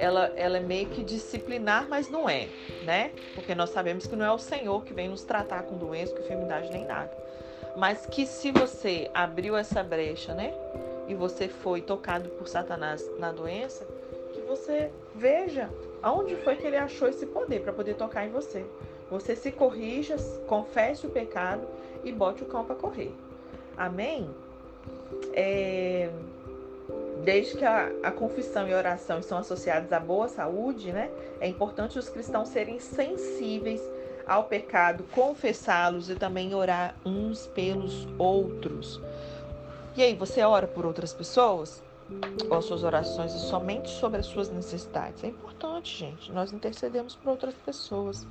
ela, 0.00 0.32
ela 0.34 0.56
é 0.56 0.60
meio 0.60 0.88
que 0.88 1.04
disciplinar, 1.04 1.86
mas 1.86 2.08
não 2.08 2.28
é, 2.28 2.48
né? 2.84 3.12
Porque 3.34 3.54
nós 3.54 3.68
sabemos 3.68 4.06
que 4.06 4.16
não 4.16 4.24
é 4.24 4.32
o 4.32 4.38
Senhor 4.38 4.82
que 4.82 4.94
vem 4.94 5.10
nos 5.10 5.22
tratar 5.22 5.64
com 5.64 5.76
doença, 5.76 6.14
com 6.14 6.22
enfermidade, 6.22 6.70
nem 6.72 6.86
nada. 6.86 7.12
Mas 7.76 8.06
que 8.06 8.24
se 8.24 8.50
você 8.50 9.10
abriu 9.12 9.54
essa 9.54 9.82
brecha, 9.82 10.34
né? 10.34 10.54
E 11.06 11.14
você 11.14 11.48
foi 11.48 11.82
tocado 11.82 12.30
por 12.30 12.48
Satanás 12.48 13.08
na 13.18 13.30
doença, 13.30 13.86
que 14.32 14.40
você 14.40 14.90
veja 15.14 15.68
aonde 16.02 16.34
foi 16.36 16.56
que 16.56 16.66
ele 16.66 16.76
achou 16.76 17.06
esse 17.06 17.26
poder 17.26 17.60
para 17.60 17.72
poder 17.72 17.94
tocar 17.94 18.26
em 18.26 18.30
você. 18.30 18.64
Você 19.10 19.36
se 19.36 19.52
corrija, 19.52 20.16
confesse 20.46 21.06
o 21.06 21.10
pecado 21.10 21.66
e 22.02 22.10
bote 22.10 22.42
o 22.42 22.46
cão 22.46 22.64
para 22.64 22.74
correr. 22.74 23.12
Amém? 23.76 24.30
É 25.34 26.08
desde 27.24 27.58
que 27.58 27.64
a, 27.64 27.90
a, 28.02 28.10
confissão 28.10 28.68
e 28.68 28.72
a 28.72 28.76
oração 28.76 29.18
estão 29.18 29.38
associados 29.38 29.92
à 29.92 30.00
boa 30.00 30.28
saúde, 30.28 30.92
né, 30.92 31.10
é 31.40 31.48
importante 31.48 31.98
os 31.98 32.08
cristãos 32.08 32.48
serem 32.48 32.78
sensíveis 32.78 33.80
ao 34.26 34.44
pecado, 34.44 35.04
confessá-los 35.12 36.08
e 36.08 36.14
também 36.14 36.54
orar 36.54 36.94
uns 37.04 37.46
pelos 37.48 38.06
outros. 38.18 39.00
E 39.96 40.02
aí, 40.02 40.14
você 40.14 40.42
ora 40.42 40.68
por 40.68 40.86
outras 40.86 41.12
pessoas? 41.12 41.82
Ou 42.48 42.56
as 42.56 42.64
suas 42.64 42.82
orações 42.82 43.32
somente 43.32 43.88
sobre 43.88 44.20
as 44.20 44.26
suas 44.26 44.50
necessidades. 44.50 45.22
É 45.22 45.28
importante, 45.28 45.96
gente. 45.96 46.32
Nós 46.32 46.52
intercedemos 46.52 47.14
por 47.14 47.30
outras 47.30 47.54
pessoas, 47.54 48.26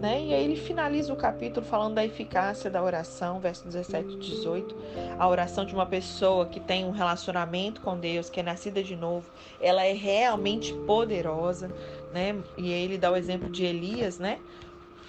né? 0.00 0.22
E 0.22 0.34
aí 0.34 0.44
ele 0.44 0.56
finaliza 0.56 1.12
o 1.12 1.16
capítulo 1.16 1.64
falando 1.64 1.94
da 1.94 2.04
eficácia 2.04 2.70
da 2.70 2.82
oração, 2.82 3.40
verso 3.40 3.64
17 3.64 4.14
e 4.14 4.18
18. 4.18 4.76
A 5.18 5.26
oração 5.26 5.64
de 5.64 5.74
uma 5.74 5.86
pessoa 5.86 6.46
que 6.46 6.60
tem 6.60 6.84
um 6.84 6.90
relacionamento 6.90 7.80
com 7.80 7.98
Deus, 7.98 8.28
que 8.28 8.40
é 8.40 8.42
nascida 8.42 8.82
de 8.82 8.96
novo, 8.96 9.30
ela 9.60 9.84
é 9.84 9.92
realmente 9.92 10.74
poderosa, 10.86 11.70
né? 12.12 12.36
E 12.58 12.72
aí 12.72 12.82
ele 12.82 12.98
dá 12.98 13.10
o 13.10 13.16
exemplo 13.16 13.48
de 13.48 13.64
Elias, 13.64 14.18
né? 14.18 14.38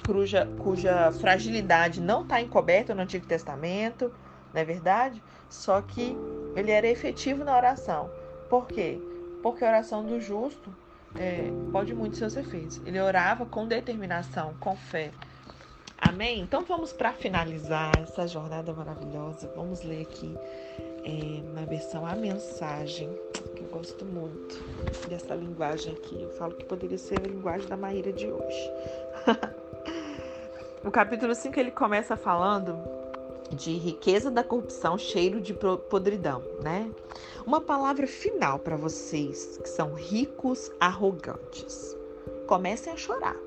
Cuja, 0.06 0.48
cuja 0.60 1.12
fragilidade 1.14 2.02
não 2.02 2.24
está 2.24 2.42
encoberta 2.42 2.94
no 2.94 3.02
Antigo 3.02 3.26
Testamento, 3.26 4.12
não 4.54 4.62
é 4.62 4.66
verdade? 4.66 5.22
Só 5.50 5.82
que 5.82 6.18
ele 6.56 6.72
era 6.72 6.88
efetivo 6.88 7.44
na 7.44 7.56
oração. 7.56 8.10
Por 8.50 8.68
quê? 8.68 9.00
Porque 9.42 9.64
a 9.64 9.68
oração 9.68 10.06
do 10.06 10.20
justo 10.20 10.74
é, 11.16 11.52
pode 11.72 11.94
muito 11.94 12.18
seus 12.18 12.36
efeitos. 12.36 12.82
Ele 12.86 13.00
orava 13.00 13.46
com 13.46 13.68
determinação, 13.68 14.54
com 14.60 14.76
fé. 14.76 15.12
Amém? 15.98 16.42
Então 16.42 16.64
vamos 16.66 16.92
para 16.92 17.14
finalizar 17.14 17.92
essa 18.02 18.28
jornada 18.28 18.74
maravilhosa. 18.74 19.52
Vamos 19.56 19.84
ler 19.84 20.02
aqui 20.02 20.38
é, 21.06 21.42
na 21.54 21.66
versão 21.66 22.06
a 22.06 22.16
mensagem, 22.16 23.10
que 23.56 23.62
eu 23.62 23.70
gosto 23.70 24.04
muito 24.06 24.62
dessa 25.08 25.34
linguagem 25.36 25.94
aqui. 25.94 26.22
Eu 26.22 26.30
falo 26.32 26.56
que 26.56 26.66
poderia 26.66 26.98
ser 26.98 27.20
a 27.20 27.28
linguagem 27.28 27.68
da 27.68 27.78
Maíra 27.78 28.12
de 28.12 28.28
hoje. 28.28 28.72
o 30.84 30.92
capítulo 30.92 31.34
5 31.34 31.58
ele 31.60 31.72
começa 31.72 32.18
falando 32.18 33.03
de 33.54 33.78
riqueza 33.78 34.32
da 34.32 34.44
corrupção, 34.44 34.98
cheiro 34.98 35.40
de 35.40 35.54
podridão, 35.54 36.42
né? 36.62 36.90
Uma 37.46 37.62
palavra 37.62 38.08
final 38.08 38.60
para 38.60 38.76
vocês 38.76 39.58
que 39.62 39.70
são 39.70 39.94
ricos 39.94 40.72
arrogantes. 40.80 41.96
Comecem 42.48 42.92
a 42.92 42.98
chorar. 42.98 43.38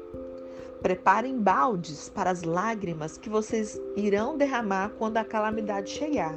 Preparem 0.80 1.38
baldes 1.38 2.08
para 2.08 2.30
as 2.30 2.42
lágrimas 2.42 3.18
que 3.18 3.28
vocês 3.28 3.80
irão 3.96 4.36
derramar 4.36 4.90
quando 4.98 5.16
a 5.16 5.24
calamidade 5.24 5.90
chegar. 5.90 6.36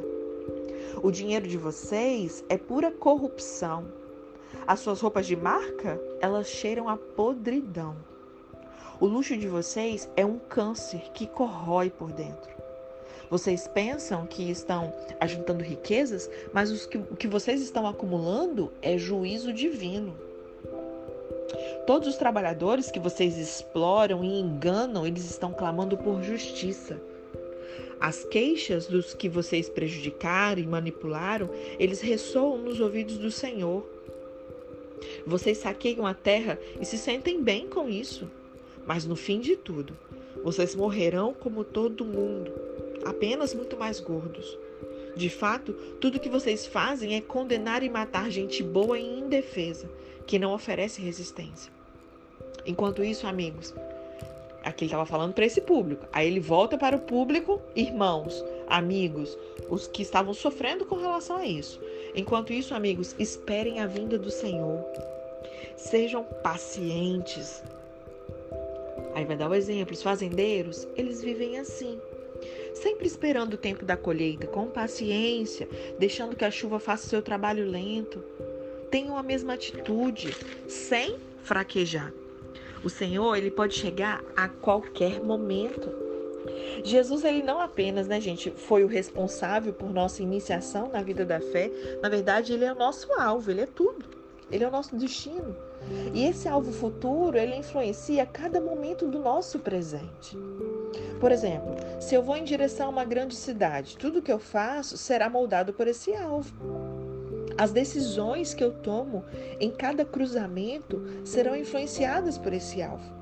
O 1.03 1.11
dinheiro 1.11 1.47
de 1.47 1.57
vocês 1.57 2.43
é 2.49 2.57
pura 2.57 2.91
corrupção. 2.91 3.85
As 4.65 4.79
suas 4.79 4.99
roupas 4.99 5.25
de 5.27 5.35
marca, 5.35 6.01
elas 6.19 6.47
cheiram 6.47 6.89
a 6.89 6.97
podridão. 6.97 7.95
O 8.99 9.05
luxo 9.05 9.37
de 9.37 9.47
vocês 9.47 10.09
é 10.17 10.25
um 10.25 10.37
câncer 10.37 11.11
que 11.13 11.25
corrói 11.25 11.89
por 11.89 12.11
dentro. 12.11 12.58
Vocês 13.29 13.67
pensam 13.67 14.25
que 14.25 14.49
estão 14.49 14.91
ajuntando 15.19 15.63
riquezas, 15.63 16.29
mas 16.51 16.85
que, 16.87 16.97
o 16.97 17.15
que 17.15 17.27
vocês 17.27 17.61
estão 17.61 17.85
acumulando 17.85 18.71
é 18.81 18.97
juízo 18.97 19.53
divino. 19.53 20.15
Todos 21.85 22.07
os 22.07 22.17
trabalhadores 22.17 22.89
que 22.89 22.99
vocês 22.99 23.37
exploram 23.37 24.23
e 24.23 24.39
enganam, 24.39 25.05
eles 25.05 25.29
estão 25.29 25.53
clamando 25.53 25.95
por 25.95 26.23
justiça. 26.23 26.99
As 27.99 28.23
queixas 28.23 28.87
dos 28.87 29.13
que 29.13 29.29
vocês 29.29 29.69
prejudicaram 29.69 30.61
e 30.61 30.65
manipularam, 30.65 31.49
eles 31.77 32.01
ressoam 32.01 32.57
nos 32.57 32.79
ouvidos 32.79 33.17
do 33.17 33.29
Senhor. 33.29 33.87
Vocês 35.25 35.59
saqueiam 35.59 36.05
a 36.05 36.15
terra 36.15 36.57
e 36.81 36.85
se 36.85 36.97
sentem 36.97 37.43
bem 37.43 37.67
com 37.67 37.87
isso. 37.87 38.29
Mas 38.87 39.05
no 39.05 39.15
fim 39.15 39.39
de 39.39 39.55
tudo, 39.55 39.95
vocês 40.43 40.73
morrerão 40.73 41.33
como 41.33 41.63
todo 41.63 42.05
mundo 42.05 42.51
apenas 43.09 43.53
muito 43.53 43.75
mais 43.75 43.99
gordos. 43.99 44.57
De 45.15 45.29
fato, 45.29 45.73
tudo 45.99 46.19
que 46.19 46.29
vocês 46.29 46.65
fazem 46.65 47.15
é 47.15 47.21
condenar 47.21 47.83
e 47.83 47.89
matar 47.89 48.29
gente 48.29 48.63
boa 48.63 48.97
e 48.97 49.19
indefesa, 49.19 49.89
que 50.25 50.39
não 50.39 50.53
oferece 50.53 51.01
resistência. 51.01 51.71
Enquanto 52.65 53.03
isso, 53.03 53.27
amigos, 53.27 53.73
aqui 54.63 54.85
ele 54.85 54.91
estava 54.91 55.05
falando 55.05 55.33
para 55.33 55.45
esse 55.45 55.59
público. 55.59 56.07
Aí 56.13 56.27
ele 56.27 56.39
volta 56.39 56.77
para 56.77 56.95
o 56.95 57.01
público, 57.01 57.61
irmãos, 57.75 58.43
amigos, 58.67 59.37
os 59.69 59.87
que 59.87 60.01
estavam 60.01 60.33
sofrendo 60.33 60.85
com 60.85 60.95
relação 60.95 61.37
a 61.37 61.45
isso. 61.45 61.81
Enquanto 62.15 62.53
isso, 62.53 62.73
amigos, 62.73 63.15
esperem 63.19 63.79
a 63.81 63.87
vinda 63.87 64.17
do 64.17 64.31
Senhor. 64.31 64.85
Sejam 65.75 66.23
pacientes. 66.23 67.63
Aí 69.15 69.25
vai 69.25 69.35
dar 69.35 69.49
o 69.49 69.55
exemplo: 69.55 69.93
os 69.93 70.03
fazendeiros, 70.03 70.87
eles 70.95 71.21
vivem 71.21 71.57
assim 71.59 71.99
sempre 72.81 73.05
esperando 73.05 73.53
o 73.53 73.57
tempo 73.57 73.85
da 73.85 73.97
colheita, 73.97 74.47
com 74.47 74.67
paciência, 74.67 75.67
deixando 75.97 76.35
que 76.35 76.45
a 76.45 76.51
chuva 76.51 76.79
faça 76.79 77.07
seu 77.07 77.21
trabalho 77.21 77.69
lento. 77.69 78.23
Tenham 78.89 79.17
a 79.17 79.23
mesma 79.23 79.53
atitude, 79.53 80.35
sem 80.67 81.17
fraquejar. 81.43 82.11
O 82.83 82.89
Senhor, 82.89 83.35
ele 83.35 83.51
pode 83.51 83.75
chegar 83.75 84.23
a 84.35 84.47
qualquer 84.47 85.21
momento. 85.21 85.89
Jesus, 86.83 87.25
ele 87.25 87.43
não 87.43 87.59
apenas, 87.59 88.07
né, 88.07 88.21
gente, 88.21 88.49
foi 88.49 88.83
o 88.83 88.87
responsável 88.87 89.73
por 89.73 89.91
nossa 89.91 90.23
iniciação 90.23 90.89
na 90.89 91.01
vida 91.01 91.25
da 91.25 91.41
fé, 91.41 91.69
na 92.01 92.07
verdade, 92.07 92.53
ele 92.53 92.63
é 92.63 92.71
o 92.71 92.77
nosso 92.77 93.11
alvo, 93.13 93.51
ele 93.51 93.61
é 93.61 93.67
tudo. 93.67 94.05
Ele 94.51 94.63
é 94.63 94.67
o 94.67 94.71
nosso 94.71 94.95
destino. 94.95 95.55
E 96.13 96.25
esse 96.25 96.47
alvo 96.47 96.71
futuro, 96.71 97.37
ele 97.37 97.55
influencia 97.55 98.25
cada 98.25 98.59
momento 98.59 99.07
do 99.07 99.19
nosso 99.19 99.59
presente. 99.59 100.35
Por 101.19 101.31
exemplo, 101.31 101.75
se 101.99 102.15
eu 102.15 102.23
vou 102.23 102.37
em 102.37 102.43
direção 102.43 102.87
a 102.87 102.89
uma 102.89 103.05
grande 103.05 103.35
cidade, 103.35 103.97
tudo 103.97 104.21
que 104.21 104.31
eu 104.31 104.39
faço 104.39 104.97
será 104.97 105.29
moldado 105.29 105.73
por 105.73 105.87
esse 105.87 106.13
alvo. 106.15 106.53
As 107.57 107.71
decisões 107.71 108.53
que 108.53 108.63
eu 108.63 108.71
tomo 108.71 109.25
em 109.59 109.69
cada 109.69 110.05
cruzamento 110.05 111.01
serão 111.25 111.55
influenciadas 111.55 112.37
por 112.37 112.53
esse 112.53 112.81
alvo. 112.81 113.19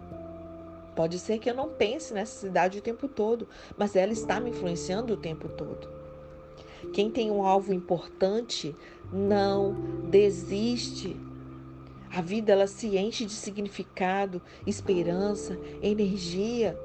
Pode 0.95 1.19
ser 1.19 1.39
que 1.39 1.49
eu 1.49 1.55
não 1.55 1.69
pense 1.69 2.13
nessa 2.13 2.39
cidade 2.39 2.79
o 2.79 2.81
tempo 2.81 3.07
todo, 3.07 3.47
mas 3.77 3.95
ela 3.95 4.11
está 4.11 4.39
me 4.39 4.51
influenciando 4.51 5.13
o 5.13 5.17
tempo 5.17 5.49
todo. 5.49 5.87
Quem 6.93 7.09
tem 7.09 7.31
um 7.31 7.43
alvo 7.43 7.73
importante 7.73 8.75
não 9.11 9.75
desiste. 10.09 11.15
A 12.11 12.21
vida 12.21 12.51
ela 12.51 12.67
se 12.67 12.97
enche 12.97 13.25
de 13.25 13.33
significado, 13.33 14.41
esperança, 14.65 15.57
energia. 15.81 16.77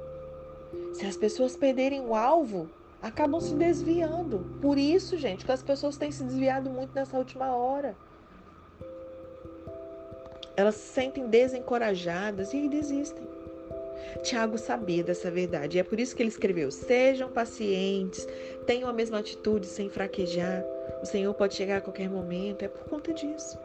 Se 0.92 1.06
as 1.06 1.16
pessoas 1.16 1.56
perderem 1.56 2.00
o 2.00 2.14
alvo, 2.14 2.68
acabam 3.00 3.40
se 3.40 3.54
desviando. 3.54 4.46
Por 4.60 4.78
isso, 4.78 5.16
gente, 5.16 5.44
que 5.44 5.52
as 5.52 5.62
pessoas 5.62 5.96
têm 5.96 6.12
se 6.12 6.22
desviado 6.22 6.70
muito 6.70 6.94
nessa 6.94 7.16
última 7.16 7.54
hora. 7.54 7.96
Elas 10.56 10.76
se 10.76 10.92
sentem 10.92 11.26
desencorajadas 11.26 12.52
e 12.52 12.68
desistem. 12.68 13.26
Tiago 14.22 14.58
sabia 14.58 15.02
dessa 15.02 15.30
verdade 15.30 15.76
e 15.76 15.80
é 15.80 15.82
por 15.82 15.98
isso 15.98 16.14
que 16.14 16.22
ele 16.22 16.28
escreveu: 16.28 16.70
Sejam 16.70 17.30
pacientes, 17.30 18.26
tenham 18.66 18.88
a 18.88 18.92
mesma 18.92 19.18
atitude 19.18 19.66
sem 19.66 19.88
fraquejar. 19.88 20.64
O 21.02 21.06
Senhor 21.06 21.32
pode 21.34 21.54
chegar 21.54 21.78
a 21.78 21.80
qualquer 21.80 22.08
momento, 22.08 22.62
é 22.62 22.68
por 22.68 22.84
conta 22.84 23.12
disso. 23.12 23.58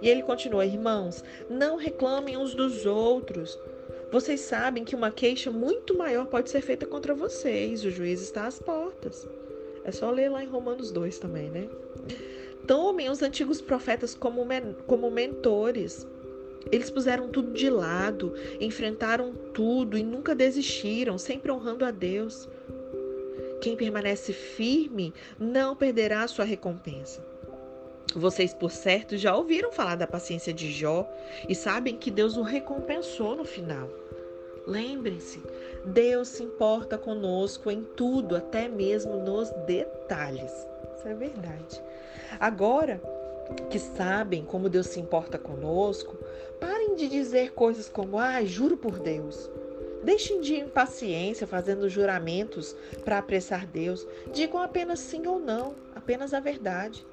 E 0.00 0.08
ele 0.08 0.22
continua: 0.22 0.64
Irmãos, 0.64 1.22
não 1.50 1.76
reclamem 1.76 2.36
uns 2.36 2.54
dos 2.54 2.86
outros 2.86 3.58
vocês 4.10 4.40
sabem 4.40 4.84
que 4.84 4.94
uma 4.94 5.10
queixa 5.10 5.50
muito 5.50 5.96
maior 5.96 6.26
pode 6.26 6.48
ser 6.48 6.60
feita 6.60 6.86
contra 6.86 7.14
vocês. 7.14 7.84
O 7.84 7.90
juiz 7.90 8.22
está 8.22 8.46
às 8.46 8.58
portas. 8.58 9.28
É 9.84 9.90
só 9.90 10.10
ler 10.10 10.30
lá 10.30 10.42
em 10.42 10.48
Romanos 10.48 10.90
2 10.90 11.18
também, 11.18 11.50
né? 11.50 11.68
Tomem 12.66 13.10
os 13.10 13.22
antigos 13.22 13.60
profetas 13.60 14.14
como, 14.14 14.44
men 14.44 14.74
como 14.86 15.10
mentores. 15.10 16.06
Eles 16.70 16.90
puseram 16.90 17.28
tudo 17.28 17.52
de 17.52 17.70
lado, 17.70 18.34
enfrentaram 18.60 19.32
tudo 19.54 19.96
e 19.96 20.02
nunca 20.02 20.34
desistiram, 20.34 21.16
sempre 21.18 21.52
honrando 21.52 21.84
a 21.84 21.90
Deus. 21.90 22.48
Quem 23.60 23.76
permanece 23.76 24.32
firme 24.32 25.14
não 25.38 25.76
perderá 25.76 26.22
a 26.22 26.28
sua 26.28 26.44
recompensa. 26.44 27.24
Vocês, 28.16 28.54
por 28.54 28.70
certo, 28.70 29.18
já 29.18 29.36
ouviram 29.36 29.70
falar 29.70 29.94
da 29.94 30.06
paciência 30.06 30.50
de 30.50 30.72
Jó 30.72 31.06
e 31.46 31.54
sabem 31.54 31.98
que 31.98 32.10
Deus 32.10 32.38
o 32.38 32.42
recompensou 32.42 33.36
no 33.36 33.44
final. 33.44 33.90
Lembrem-se, 34.66 35.42
Deus 35.84 36.28
se 36.28 36.42
importa 36.42 36.96
conosco 36.96 37.70
em 37.70 37.84
tudo, 37.84 38.34
até 38.34 38.68
mesmo 38.68 39.18
nos 39.18 39.50
detalhes. 39.66 40.50
Isso 40.96 41.06
é 41.06 41.12
verdade. 41.12 41.82
Agora 42.40 43.02
que 43.68 43.78
sabem 43.78 44.46
como 44.46 44.70
Deus 44.70 44.86
se 44.86 44.98
importa 44.98 45.36
conosco, 45.36 46.16
parem 46.58 46.94
de 46.94 47.08
dizer 47.08 47.52
coisas 47.52 47.86
como: 47.86 48.18
ah, 48.18 48.42
juro 48.42 48.78
por 48.78 48.98
Deus. 48.98 49.50
Deixem 50.02 50.40
de 50.40 50.54
impaciência 50.54 51.46
fazendo 51.46 51.86
juramentos 51.86 52.74
para 53.04 53.18
apressar 53.18 53.66
Deus. 53.66 54.08
Digam 54.32 54.62
apenas 54.62 55.00
sim 55.00 55.26
ou 55.26 55.38
não, 55.38 55.74
apenas 55.94 56.32
a 56.32 56.40
verdade. 56.40 57.06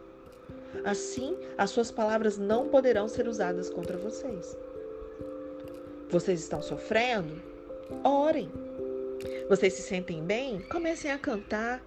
Assim, 0.83 1.37
as 1.57 1.69
suas 1.69 1.91
palavras 1.91 2.37
não 2.37 2.67
poderão 2.67 3.07
ser 3.07 3.27
usadas 3.27 3.69
contra 3.69 3.97
vocês. 3.97 4.57
Vocês 6.09 6.41
estão 6.41 6.61
sofrendo? 6.61 7.41
Orem. 8.03 8.51
Vocês 9.49 9.73
se 9.73 9.81
sentem 9.81 10.23
bem? 10.23 10.61
Comecem 10.61 11.11
a 11.11 11.17
cantar. 11.17 11.83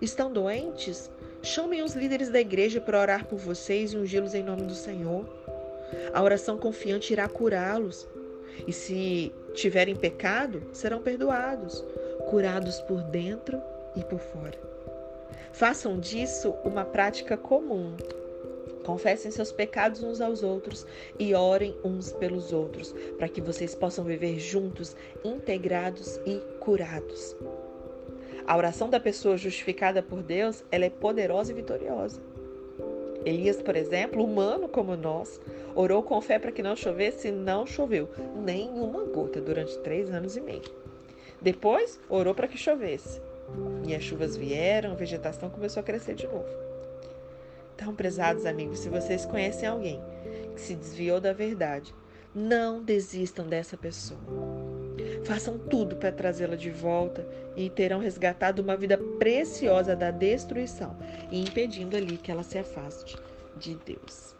Estão 0.00 0.32
doentes? 0.32 1.10
Chamem 1.42 1.82
os 1.82 1.94
líderes 1.94 2.28
da 2.28 2.40
igreja 2.40 2.80
para 2.80 3.00
orar 3.00 3.26
por 3.26 3.38
vocês 3.38 3.92
e 3.92 3.96
ungí-los 3.96 4.34
em 4.34 4.42
nome 4.42 4.62
do 4.62 4.74
Senhor. 4.74 5.24
A 6.12 6.22
oração 6.22 6.56
confiante 6.58 7.12
irá 7.12 7.28
curá-los. 7.28 8.08
E 8.66 8.72
se 8.72 9.32
tiverem 9.54 9.96
pecado, 9.96 10.62
serão 10.72 11.00
perdoados, 11.00 11.84
curados 12.28 12.80
por 12.82 13.02
dentro 13.02 13.60
e 13.96 14.04
por 14.04 14.18
fora. 14.18 14.71
Façam 15.52 15.98
disso 15.98 16.54
uma 16.64 16.84
prática 16.84 17.36
comum. 17.36 17.94
Confessem 18.84 19.30
seus 19.30 19.52
pecados 19.52 20.02
uns 20.02 20.20
aos 20.20 20.42
outros 20.42 20.86
e 21.18 21.34
orem 21.34 21.76
uns 21.84 22.12
pelos 22.12 22.52
outros, 22.52 22.92
para 23.16 23.28
que 23.28 23.40
vocês 23.40 23.74
possam 23.74 24.04
viver 24.04 24.38
juntos, 24.38 24.96
integrados 25.24 26.18
e 26.26 26.40
curados. 26.58 27.36
A 28.44 28.56
oração 28.56 28.90
da 28.90 28.98
pessoa 28.98 29.36
justificada 29.36 30.02
por 30.02 30.22
Deus, 30.22 30.64
ela 30.70 30.84
é 30.84 30.90
poderosa 30.90 31.52
e 31.52 31.54
vitoriosa. 31.54 32.20
Elias, 33.24 33.62
por 33.62 33.76
exemplo, 33.76 34.24
humano 34.24 34.68
como 34.68 34.96
nós, 34.96 35.40
orou 35.76 36.02
com 36.02 36.20
fé 36.20 36.40
para 36.40 36.50
que 36.50 36.62
não 36.62 36.74
chovesse 36.74 37.28
e 37.28 37.32
não 37.32 37.64
choveu 37.64 38.08
nenhuma 38.44 39.04
gota 39.04 39.40
durante 39.40 39.78
três 39.78 40.10
anos 40.10 40.36
e 40.36 40.40
meio. 40.40 40.62
Depois, 41.40 42.00
orou 42.08 42.34
para 42.34 42.48
que 42.48 42.58
chovesse 42.58 43.20
e 43.86 43.94
as 43.94 44.02
chuvas 44.02 44.36
vieram, 44.36 44.92
a 44.92 44.94
vegetação 44.94 45.50
começou 45.50 45.80
a 45.80 45.84
crescer 45.84 46.14
de 46.14 46.26
novo. 46.26 46.48
Então, 47.74 47.94
prezados 47.94 48.46
amigos, 48.46 48.78
se 48.78 48.88
vocês 48.88 49.24
conhecem 49.24 49.68
alguém 49.68 50.00
que 50.54 50.60
se 50.60 50.74
desviou 50.74 51.20
da 51.20 51.32
verdade, 51.32 51.94
não 52.34 52.82
desistam 52.82 53.46
dessa 53.46 53.76
pessoa. 53.76 54.20
Façam 55.24 55.58
tudo 55.58 55.96
para 55.96 56.12
trazê-la 56.12 56.56
de 56.56 56.70
volta 56.70 57.26
e 57.56 57.68
terão 57.70 58.00
resgatado 58.00 58.62
uma 58.62 58.76
vida 58.76 58.98
preciosa 59.18 59.94
da 59.94 60.10
destruição 60.10 60.96
e 61.30 61.40
impedindo 61.40 61.96
ali 61.96 62.16
que 62.16 62.30
ela 62.30 62.42
se 62.42 62.58
afaste 62.58 63.16
de 63.56 63.76
Deus. 63.76 64.34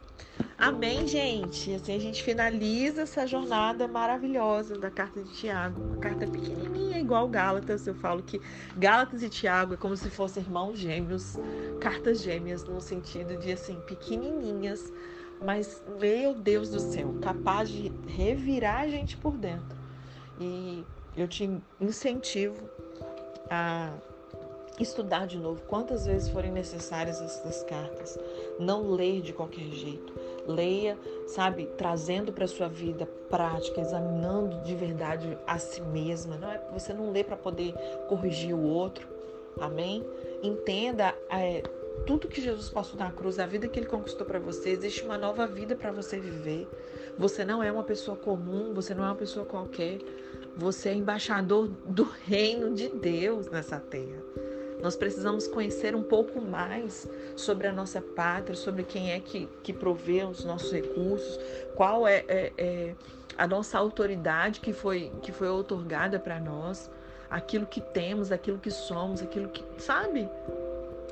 Amém, 0.58 1.08
gente? 1.08 1.74
Assim 1.74 1.96
a 1.96 1.98
gente 1.98 2.22
finaliza 2.22 3.02
essa 3.02 3.26
jornada 3.26 3.88
maravilhosa 3.88 4.78
da 4.78 4.90
carta 4.90 5.22
de 5.22 5.32
Tiago. 5.32 5.82
Uma 5.82 5.96
carta 5.96 6.26
pequenininha, 6.26 7.00
igual 7.00 7.28
Gálatas. 7.28 7.86
Eu 7.86 7.94
falo 7.94 8.22
que 8.22 8.40
Gálatas 8.76 9.22
e 9.22 9.28
Tiago 9.28 9.74
é 9.74 9.76
como 9.76 9.96
se 9.96 10.08
fossem 10.08 10.42
irmãos 10.42 10.78
gêmeos, 10.78 11.36
cartas 11.80 12.22
gêmeas, 12.22 12.62
no 12.64 12.80
sentido 12.80 13.36
de 13.36 13.52
assim, 13.52 13.80
pequenininhas, 13.86 14.92
mas, 15.44 15.82
meu 16.00 16.34
Deus 16.34 16.70
do 16.70 16.78
céu, 16.78 17.14
capaz 17.20 17.68
de 17.68 17.92
revirar 18.06 18.82
a 18.82 18.88
gente 18.88 19.16
por 19.16 19.36
dentro. 19.36 19.76
E 20.40 20.84
eu 21.16 21.26
te 21.26 21.50
incentivo 21.80 22.70
a 23.50 23.92
estudar 24.80 25.26
de 25.26 25.38
novo 25.38 25.62
quantas 25.66 26.06
vezes 26.06 26.28
forem 26.28 26.50
necessárias 26.50 27.20
essas 27.20 27.62
cartas. 27.64 28.18
Não 28.58 28.90
ler 28.90 29.20
de 29.20 29.32
qualquer 29.32 29.64
jeito. 29.64 30.12
Leia, 30.46 30.98
sabe, 31.26 31.66
trazendo 31.76 32.32
para 32.32 32.46
sua 32.46 32.68
vida 32.68 33.06
prática, 33.28 33.80
examinando 33.80 34.60
de 34.62 34.74
verdade 34.74 35.38
a 35.46 35.58
si 35.58 35.80
mesma. 35.80 36.36
Não 36.36 36.50
é 36.50 36.60
você 36.72 36.92
não 36.92 37.12
lê 37.12 37.22
para 37.22 37.36
poder 37.36 37.74
corrigir 38.08 38.54
o 38.54 38.62
outro. 38.62 39.06
Amém? 39.60 40.04
Entenda 40.42 41.14
é, 41.30 41.62
tudo 42.06 42.26
que 42.26 42.40
Jesus 42.40 42.68
passou 42.68 42.98
na 42.98 43.10
cruz, 43.12 43.38
a 43.38 43.46
vida 43.46 43.68
que 43.68 43.78
ele 43.78 43.86
conquistou 43.86 44.26
para 44.26 44.38
você, 44.38 44.70
existe 44.70 45.02
uma 45.04 45.18
nova 45.18 45.46
vida 45.46 45.76
para 45.76 45.92
você 45.92 46.18
viver. 46.18 46.66
Você 47.18 47.44
não 47.44 47.62
é 47.62 47.70
uma 47.70 47.84
pessoa 47.84 48.16
comum, 48.16 48.72
você 48.72 48.94
não 48.94 49.04
é 49.04 49.08
uma 49.08 49.14
pessoa 49.14 49.44
qualquer. 49.44 49.98
Você 50.56 50.90
é 50.90 50.94
embaixador 50.94 51.68
do 51.86 52.04
reino 52.26 52.74
de 52.74 52.88
Deus 52.88 53.48
nessa 53.48 53.78
terra. 53.78 54.22
Nós 54.82 54.96
precisamos 54.96 55.46
conhecer 55.46 55.94
um 55.94 56.02
pouco 56.02 56.40
mais 56.40 57.08
sobre 57.36 57.68
a 57.68 57.72
nossa 57.72 58.00
pátria, 58.00 58.56
sobre 58.56 58.82
quem 58.82 59.12
é 59.12 59.20
que, 59.20 59.48
que 59.62 59.72
provê 59.72 60.24
os 60.24 60.44
nossos 60.44 60.72
recursos, 60.72 61.38
qual 61.76 62.06
é, 62.06 62.24
é, 62.26 62.52
é 62.58 62.94
a 63.38 63.46
nossa 63.46 63.78
autoridade 63.78 64.60
que 64.60 64.72
foi, 64.72 65.12
que 65.22 65.30
foi 65.30 65.48
otorgada 65.48 66.18
para 66.18 66.40
nós, 66.40 66.90
aquilo 67.30 67.64
que 67.64 67.80
temos, 67.80 68.32
aquilo 68.32 68.58
que 68.58 68.70
somos, 68.70 69.22
aquilo 69.22 69.48
que. 69.48 69.64
Sabe? 69.80 70.28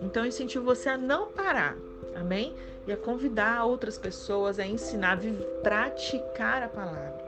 Então 0.02 0.24
eu 0.24 0.28
incentivo 0.28 0.64
você 0.64 0.88
a 0.88 0.98
não 0.98 1.30
parar, 1.30 1.76
amém? 2.14 2.54
E 2.87 2.92
a 2.92 2.96
convidar 2.96 3.64
outras 3.64 3.96
pessoas 3.96 4.59
a 4.59 4.66
ensinar, 4.66 5.18
a 5.18 5.62
praticar 5.62 6.62
a 6.62 6.68
palavra, 6.68 7.24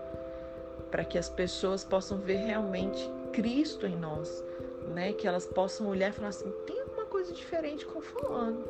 para 0.90 1.04
que 1.04 1.16
as 1.16 1.28
pessoas 1.28 1.84
possam 1.84 2.18
ver 2.18 2.38
realmente 2.38 3.08
Cristo 3.32 3.86
em 3.86 3.96
nós, 3.96 4.42
né? 4.88 5.12
Que 5.12 5.26
elas 5.26 5.46
possam 5.46 5.88
olhar 5.88 6.10
e 6.10 6.12
falar 6.12 6.28
assim: 6.28 6.50
tem 6.66 6.80
alguma 6.80 7.06
coisa 7.06 7.32
diferente 7.32 7.86
com 7.86 8.00
fulano, 8.00 8.64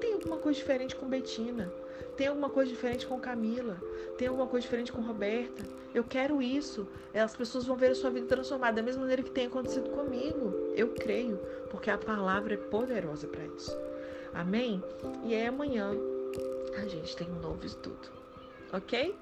tem 0.00 0.14
alguma 0.14 0.38
coisa 0.38 0.58
diferente 0.58 0.96
com 0.96 1.06
Betina, 1.06 1.72
tem 2.16 2.26
alguma 2.26 2.50
coisa 2.50 2.70
diferente 2.70 3.06
com 3.06 3.18
Camila, 3.18 3.80
tem 4.18 4.28
alguma 4.28 4.46
coisa 4.46 4.62
diferente 4.62 4.92
com 4.92 5.00
Roberta. 5.00 5.62
Eu 5.94 6.04
quero 6.04 6.40
isso. 6.40 6.88
As 7.14 7.36
pessoas 7.36 7.66
vão 7.66 7.76
ver 7.76 7.90
a 7.90 7.94
sua 7.94 8.10
vida 8.10 8.26
transformada 8.26 8.76
da 8.76 8.82
mesma 8.82 9.02
maneira 9.02 9.22
que 9.22 9.30
tem 9.30 9.46
acontecido 9.46 9.90
comigo. 9.90 10.72
Eu 10.74 10.88
creio, 10.88 11.38
porque 11.70 11.90
a 11.90 11.98
palavra 11.98 12.54
é 12.54 12.56
poderosa 12.56 13.26
para 13.26 13.44
isso. 13.44 13.76
Amém? 14.32 14.82
E 15.24 15.34
aí 15.34 15.46
amanhã 15.46 15.92
a 16.76 16.88
gente 16.88 17.14
tem 17.16 17.28
um 17.30 17.40
novo 17.40 17.64
estudo. 17.66 18.10
Ok? 18.72 19.14